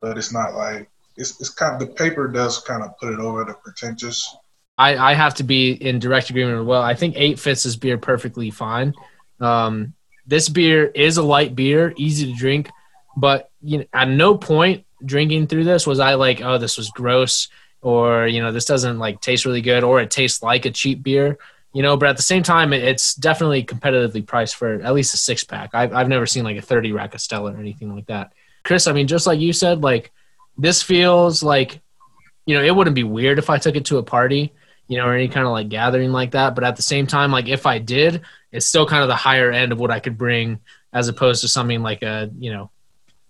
[0.00, 3.20] but it's not like it's it's kind of the paper does kind of put it
[3.20, 4.36] over the pretentious
[4.76, 6.82] I, I have to be in direct agreement with Well.
[6.82, 8.94] I think eight fits this beer perfectly fine.
[9.40, 9.94] Um,
[10.26, 12.70] this beer is a light beer, easy to drink,
[13.16, 16.90] but you know, at no point drinking through this was I like, oh, this was
[16.90, 17.48] gross,
[17.82, 21.02] or you know, this doesn't like taste really good, or it tastes like a cheap
[21.02, 21.38] beer.
[21.72, 25.16] You know, but at the same time, it's definitely competitively priced for at least a
[25.16, 25.70] six pack.
[25.74, 28.32] I've, I've never seen like a 30 rack of Stella or anything like that.
[28.62, 30.12] Chris, I mean, just like you said, like
[30.56, 31.80] this feels like,
[32.46, 34.52] you know, it wouldn't be weird if I took it to a party
[34.88, 36.54] you know, or any kind of like gathering like that.
[36.54, 38.22] But at the same time, like if I did,
[38.52, 40.60] it's still kind of the higher end of what I could bring
[40.92, 42.70] as opposed to something like a, you know,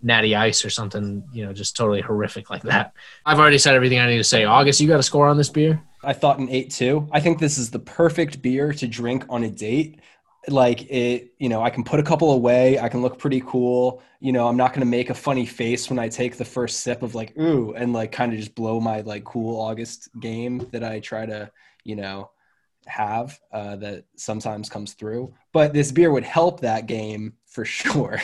[0.02, 2.92] natty ice or something, you know, just totally horrific like that.
[3.24, 4.44] I've already said everything I need to say.
[4.44, 5.80] August, you got a score on this beer?
[6.02, 7.08] I thought an eight too.
[7.10, 10.00] I think this is the perfect beer to drink on a date
[10.48, 14.02] like it you know i can put a couple away i can look pretty cool
[14.20, 16.80] you know i'm not going to make a funny face when i take the first
[16.80, 20.66] sip of like ooh and like kind of just blow my like cool august game
[20.70, 21.50] that i try to
[21.84, 22.30] you know
[22.86, 25.34] have uh, that sometimes comes through.
[25.52, 28.20] But this beer would help that game for sure.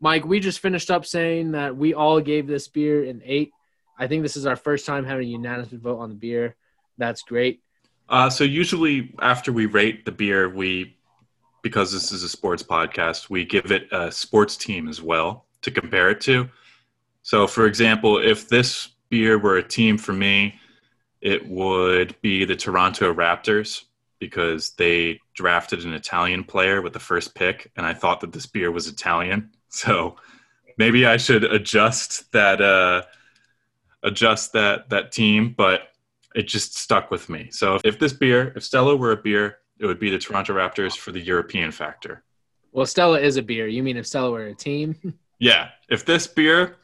[0.00, 3.52] Mike we just finished up saying that we all gave this beer an eight.
[3.98, 6.56] I think this is our first time having a unanimous vote on the beer.
[6.98, 7.60] That's great.
[8.08, 10.96] Uh, so usually after we rate the beer we
[11.62, 15.70] because this is a sports podcast, we give it a sports team as well to
[15.70, 16.48] compare it to.
[17.22, 20.58] So, for example, if this beer were a team for me,
[21.20, 23.84] it would be the Toronto Raptors
[24.18, 28.46] because they drafted an Italian player with the first pick, and I thought that this
[28.46, 29.50] beer was Italian.
[29.74, 30.16] So
[30.76, 33.04] maybe I should adjust that uh,
[34.02, 35.88] adjust that that team, but
[36.34, 37.48] it just stuck with me.
[37.50, 40.96] So if this beer, if Stella were a beer, it would be the Toronto Raptors
[40.96, 42.22] for the European factor.
[42.72, 43.66] Well, Stella is a beer.
[43.66, 44.96] You mean if Stella were a team?
[45.38, 45.70] yeah.
[45.88, 46.76] If this beer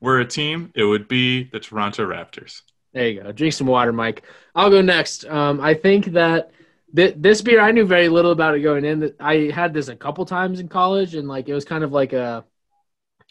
[0.00, 2.62] were a team, it would be the Toronto Raptors.
[2.92, 3.32] There you go.
[3.32, 4.22] Drink some water, Mike.
[4.54, 5.26] I'll go next.
[5.26, 6.52] Um, I think that
[6.94, 9.12] th- this beer, I knew very little about it going in.
[9.20, 12.14] I had this a couple times in college, and like it was kind of like
[12.14, 12.44] a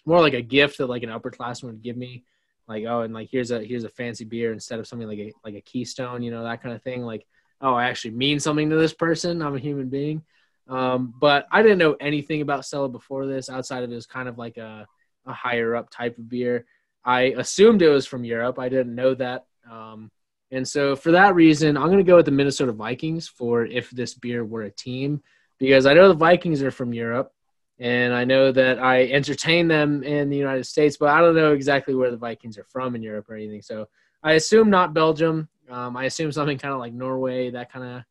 [0.05, 2.25] more like a gift that like an upperclassman would give me.
[2.67, 5.33] Like, oh, and like here's a here's a fancy beer instead of something like a
[5.43, 7.01] like a Keystone, you know, that kind of thing.
[7.01, 7.25] Like
[7.61, 9.41] oh, I actually mean something to this person.
[9.41, 10.23] I'm a human being.
[10.67, 14.27] Um, but I didn't know anything about Stella before this, outside of it was kind
[14.27, 14.87] of like a,
[15.25, 16.65] a higher up type of beer.
[17.03, 18.57] I assumed it was from Europe.
[18.57, 19.45] I didn't know that.
[19.69, 20.09] Um,
[20.51, 23.91] and so for that reason, I'm going to go with the Minnesota Vikings for if
[23.91, 25.21] this beer were a team,
[25.59, 27.31] because I know the Vikings are from Europe.
[27.77, 31.51] And I know that I entertain them in the United States, but I don't know
[31.51, 33.61] exactly where the Vikings are from in Europe or anything.
[33.61, 33.87] So
[34.23, 35.49] I assume not Belgium.
[35.69, 38.03] Um, I assume something kind of like Norway, that kind of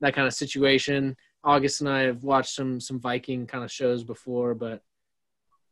[0.00, 1.16] that kind of situation.
[1.44, 4.82] August and I have watched some some Viking kind of shows before, but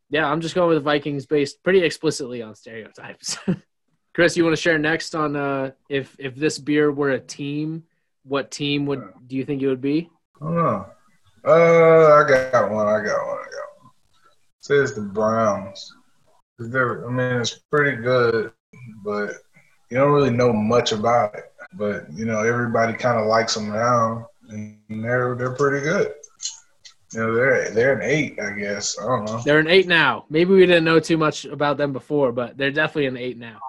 [0.09, 3.37] yeah, I'm just going with the Vikings based pretty explicitly on stereotypes.
[4.13, 7.83] Chris, you want to share next on uh, if if this beer were a team,
[8.23, 10.09] what team would do you think it would be?
[10.41, 10.85] I don't know.
[11.45, 12.87] Uh, I got one.
[12.87, 13.37] I got one.
[13.37, 13.91] I got one.
[14.59, 15.93] It says the Browns.
[16.59, 18.51] I mean, it's pretty good,
[19.03, 19.33] but
[19.89, 23.69] you don't really know much about it, but you know everybody kind of likes them
[23.69, 26.13] now, and they're they're pretty good.
[27.13, 28.97] You know, they're they're an eight, I guess.
[28.99, 29.41] I don't know.
[29.45, 30.25] They're an eight now.
[30.29, 33.59] Maybe we didn't know too much about them before, but they're definitely an eight now.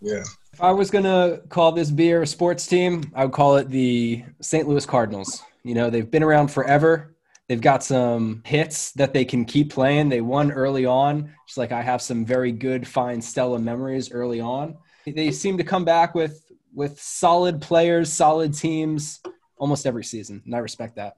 [0.00, 0.24] Yeah.
[0.52, 4.24] If I was gonna call this beer a sports team, I would call it the
[4.40, 4.66] St.
[4.66, 5.42] Louis Cardinals.
[5.62, 7.16] You know, they've been around forever.
[7.48, 10.08] They've got some hits that they can keep playing.
[10.08, 14.40] They won early on, just like I have some very good, fine Stella memories early
[14.40, 14.76] on.
[15.06, 16.42] They seem to come back with
[16.74, 19.20] with solid players, solid teams
[19.56, 21.16] almost every season, and I respect that.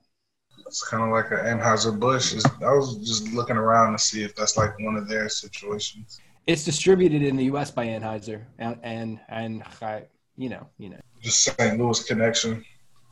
[0.67, 2.35] It's kind of like an Anheuser Busch.
[2.63, 6.21] I was just looking around to see if that's like one of their situations.
[6.47, 7.71] It's distributed in the U.S.
[7.71, 9.65] by Anheuser, and and and
[10.37, 11.79] you know, you know, Just St.
[11.79, 12.65] Louis connection.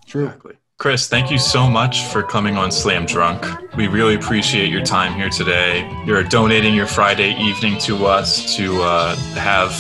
[0.07, 0.33] true.
[0.79, 3.43] Chris, thank you so much for coming on Slam Drunk.
[3.77, 5.91] We really appreciate your time here today.
[6.05, 9.73] You're donating your Friday evening to us to uh, have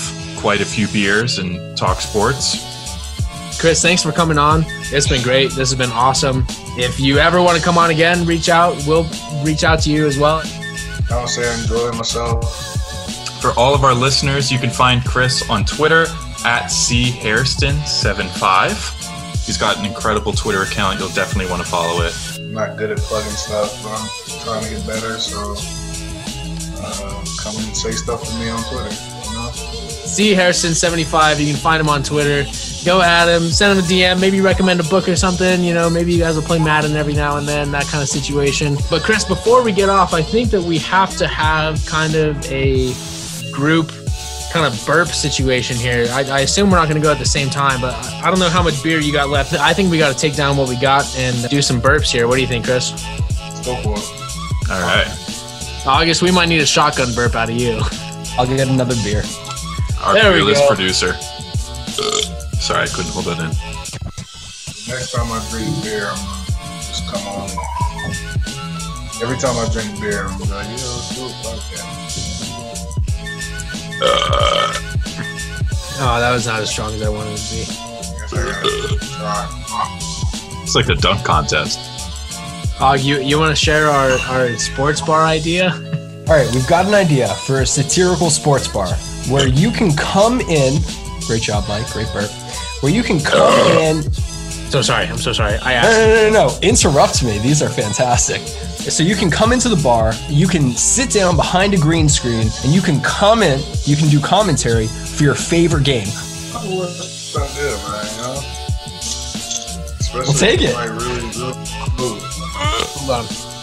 [0.46, 2.54] quite a few beers and talk sports.
[3.58, 4.64] Chris, thanks for coming on.
[4.92, 5.50] It's been great.
[5.50, 6.44] This has been awesome.
[6.78, 8.80] If you ever want to come on again, reach out.
[8.86, 9.08] We'll
[9.42, 10.42] reach out to you as well.
[11.10, 12.44] I would say I enjoy myself.
[13.42, 16.02] For all of our listeners, you can find Chris on Twitter
[16.44, 19.44] at chairston75.
[19.44, 21.00] He's got an incredible Twitter account.
[21.00, 22.14] You'll definitely want to follow it.
[22.38, 24.08] I'm not good at plugging stuff, but I'm
[24.44, 25.18] trying to get better.
[25.18, 25.56] So
[26.78, 29.15] uh, come and say stuff to me on Twitter.
[29.54, 29.86] You know?
[30.06, 31.40] C Hairston seventy five.
[31.40, 32.48] You can find him on Twitter.
[32.84, 33.48] Go at him.
[33.48, 34.20] Send him a DM.
[34.20, 35.62] Maybe recommend a book or something.
[35.64, 37.72] You know, maybe you guys will play Madden every now and then.
[37.72, 38.76] That kind of situation.
[38.88, 42.40] But Chris, before we get off, I think that we have to have kind of
[42.50, 42.94] a
[43.52, 43.90] group
[44.52, 46.06] kind of burp situation here.
[46.10, 48.38] I, I assume we're not going to go at the same time, but I don't
[48.38, 49.52] know how much beer you got left.
[49.54, 52.28] I think we got to take down what we got and do some burps here.
[52.28, 52.92] What do you think, Chris?
[52.92, 54.70] Let's go for it.
[54.70, 55.08] All right.
[55.86, 57.80] August, we might need a shotgun burp out of you.
[58.38, 59.22] I'll get another beer.
[60.02, 60.68] Our There we fearless go.
[60.68, 61.12] producer.
[62.60, 63.50] Sorry, I couldn't hold that in.
[64.92, 67.48] Next time I drink beer, I'm gonna just come on.
[69.22, 72.96] Every time I drink beer, I'm gonna be like, yeah, let's do a podcast.
[75.98, 77.64] Oh, that was not as strong as I wanted it to be.
[77.64, 80.62] Guess I gotta try.
[80.62, 81.78] It's like the dunk contest.
[82.80, 85.70] Oh, you you want to share our, our sports bar idea?
[86.28, 88.88] All right, we've got an idea for a satirical sports bar
[89.30, 90.82] where you can come in.
[91.26, 91.88] Great job, Mike.
[91.92, 92.30] Great burp.
[92.80, 94.02] Where you can come in.
[94.70, 95.06] So sorry.
[95.06, 95.54] I'm so sorry.
[95.58, 95.98] I No, asked.
[95.98, 96.58] no, no, no, no.
[96.68, 97.38] Interrupt me.
[97.38, 98.40] These are fantastic.
[98.90, 102.48] So you can come into the bar, you can sit down behind a green screen,
[102.64, 106.06] and you can comment, you can do commentary for your favorite game.
[106.06, 108.06] That's not good, man.
[108.06, 108.40] You know?
[109.98, 110.76] Especially We'll take it.
[110.76, 111.54] really, really good.
[111.98, 113.55] Hold on.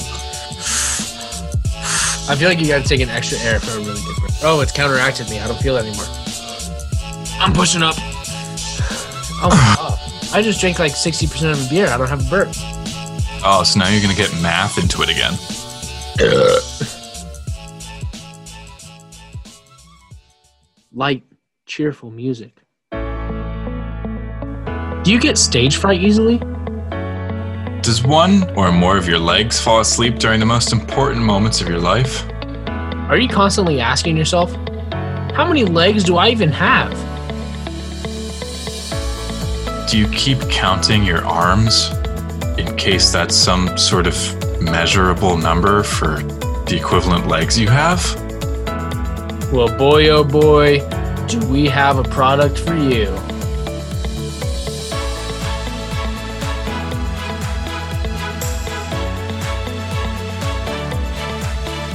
[2.30, 4.32] I feel like you got to take an extra air for a really good burp.
[4.43, 5.39] Oh, it's counteracted me.
[5.39, 6.05] I don't feel it anymore.
[7.39, 7.95] I'm pushing up.
[9.45, 9.99] Oh my god.
[10.34, 11.88] I just drank like 60% of a beer.
[11.88, 12.47] I don't have a burp.
[13.43, 15.34] Oh, so now you're gonna get math into it again.
[20.93, 21.24] Light,
[21.65, 22.61] cheerful music.
[25.03, 26.39] Do you get stage fright easily?
[27.84, 31.67] Does one or more of your legs fall asleep during the most important moments of
[31.67, 32.25] your life?
[33.09, 34.53] Are you constantly asking yourself,
[35.34, 36.91] how many legs do I even have?
[39.89, 41.89] Do you keep counting your arms
[42.57, 44.15] in case that's some sort of
[44.61, 46.23] measurable number for
[46.67, 48.01] the equivalent legs you have?
[49.51, 50.79] Well, boy, oh boy,
[51.27, 53.13] do we have a product for you.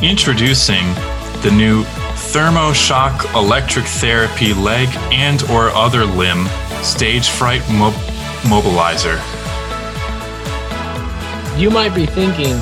[0.03, 0.84] Introducing
[1.42, 1.82] the new
[2.32, 6.46] ThermoShock Electric Therapy Leg and or other limb
[6.84, 7.90] Stage Fright mo-
[8.42, 9.18] Mobilizer.
[11.59, 12.59] You might be thinking,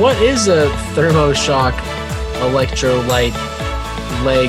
[0.00, 1.74] what is a thermoshock
[2.40, 3.34] electrolyte
[4.24, 4.48] leg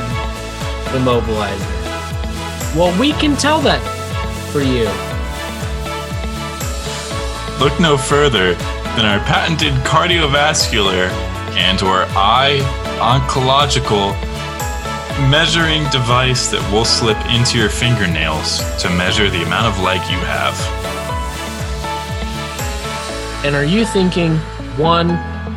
[0.96, 1.60] immobilizer?
[2.78, 3.82] Well, we can tell that
[4.54, 4.86] for you.
[7.62, 8.54] Look no further
[8.96, 11.12] than our patented cardiovascular
[11.58, 12.60] and or eye
[13.00, 14.14] oncological
[15.30, 20.18] measuring device that will slip into your fingernails to measure the amount of leg you
[20.20, 20.56] have.
[23.46, 24.38] And are you thinking,
[24.78, 25.10] one,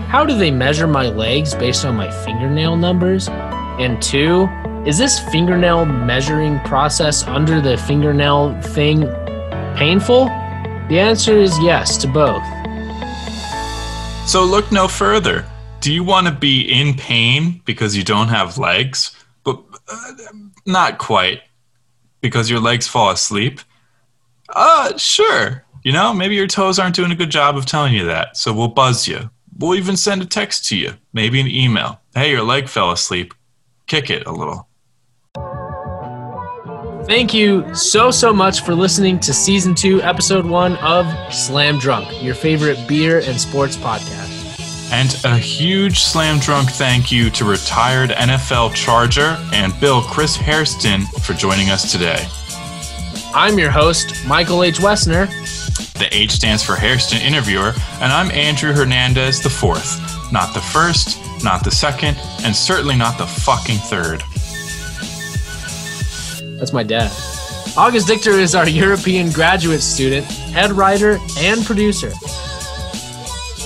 [0.09, 3.29] how do they measure my legs based on my fingernail numbers?
[3.29, 4.49] And two,
[4.87, 9.03] is this fingernail measuring process under the fingernail thing
[9.77, 10.27] painful?
[10.89, 12.43] The answer is yes to both.
[14.29, 15.45] So look no further.
[15.81, 19.15] Do you want to be in pain because you don't have legs?
[19.45, 20.13] But uh,
[20.67, 21.43] not quite
[22.21, 23.61] because your legs fall asleep?
[24.49, 25.65] Uh, sure.
[25.85, 28.37] You know, maybe your toes aren't doing a good job of telling you that.
[28.37, 29.31] So we'll buzz you.
[29.59, 32.01] We'll even send a text to you, maybe an email.
[32.15, 33.35] Hey, your leg fell asleep.
[33.87, 34.69] Kick it a little.
[37.07, 42.23] Thank you so, so much for listening to season two, episode one of Slam Drunk,
[42.23, 44.28] your favorite beer and sports podcast.
[44.91, 51.03] And a huge slam drunk thank you to retired NFL Charger and Bill Chris Hairston
[51.21, 52.27] for joining us today.
[53.35, 54.79] I'm your host, Michael H.
[54.79, 55.29] Wessner.
[55.99, 60.01] The H stands for Hairston Interviewer, and I'm Andrew Hernandez the fourth.
[60.33, 64.23] Not the first, not the second, and certainly not the fucking third.
[66.59, 67.13] That's my dad.
[67.77, 72.11] August Dichter is our European graduate student, head writer, and producer.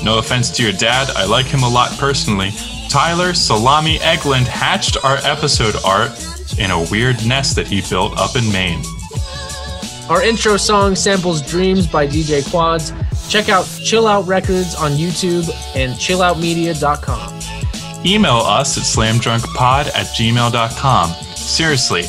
[0.05, 2.51] No offense to your dad, I like him a lot personally.
[2.89, 6.11] Tyler Salami Eglund hatched our episode art
[6.59, 8.83] in a weird nest that he built up in Maine.
[10.09, 12.93] Our intro song samples Dreams by DJ Quads.
[13.29, 17.41] Check out Chill Out Records on YouTube and chilloutmedia.com.
[18.05, 21.11] Email us at slamdrunkpod at gmail.com.
[21.37, 22.05] Seriously,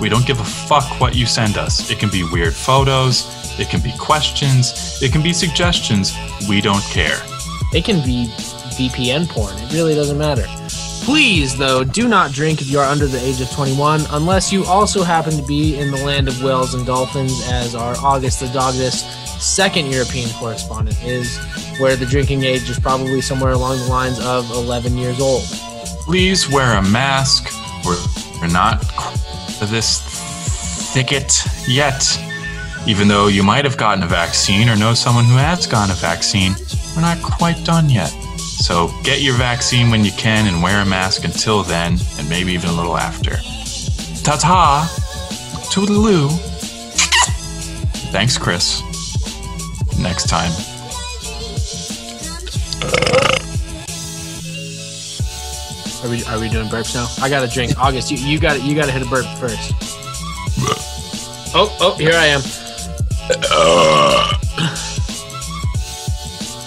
[0.00, 1.90] we don't give a fuck what you send us.
[1.90, 3.26] It can be weird photos,
[3.58, 6.14] it can be questions, it can be suggestions.
[6.48, 7.18] We don't care.
[7.72, 8.26] It can be
[8.78, 9.54] VPN porn.
[9.58, 10.44] It really doesn't matter.
[11.04, 14.64] Please, though, do not drink if you are under the age of 21, unless you
[14.64, 18.48] also happen to be in the land of whales and dolphins, as our August the
[18.48, 19.06] Dogdist
[19.40, 21.38] second European correspondent is,
[21.78, 25.44] where the drinking age is probably somewhere along the lines of 11 years old.
[26.04, 27.48] Please wear a mask.
[27.84, 27.96] We're,
[28.40, 28.80] we're not
[29.60, 30.00] this
[30.92, 32.18] thicket yet.
[32.86, 35.98] Even though you might have gotten a vaccine or know someone who has gotten a
[35.98, 36.54] vaccine,
[36.94, 38.10] we're not quite done yet.
[38.38, 42.52] So get your vaccine when you can and wear a mask until then, and maybe
[42.52, 43.36] even a little after.
[44.22, 44.88] Ta ta!
[45.70, 46.28] Toodaloo!
[48.10, 48.82] Thanks, Chris.
[49.98, 50.52] Next time.
[56.02, 57.06] Are we are we doing burps now?
[57.22, 57.78] I got to drink.
[57.78, 59.72] August, you, you got you got to hit a burp first.
[61.54, 62.40] Oh oh, here I am.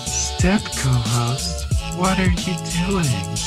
[0.05, 1.65] Step co-host,
[1.97, 2.55] what are you
[2.87, 3.40] doing?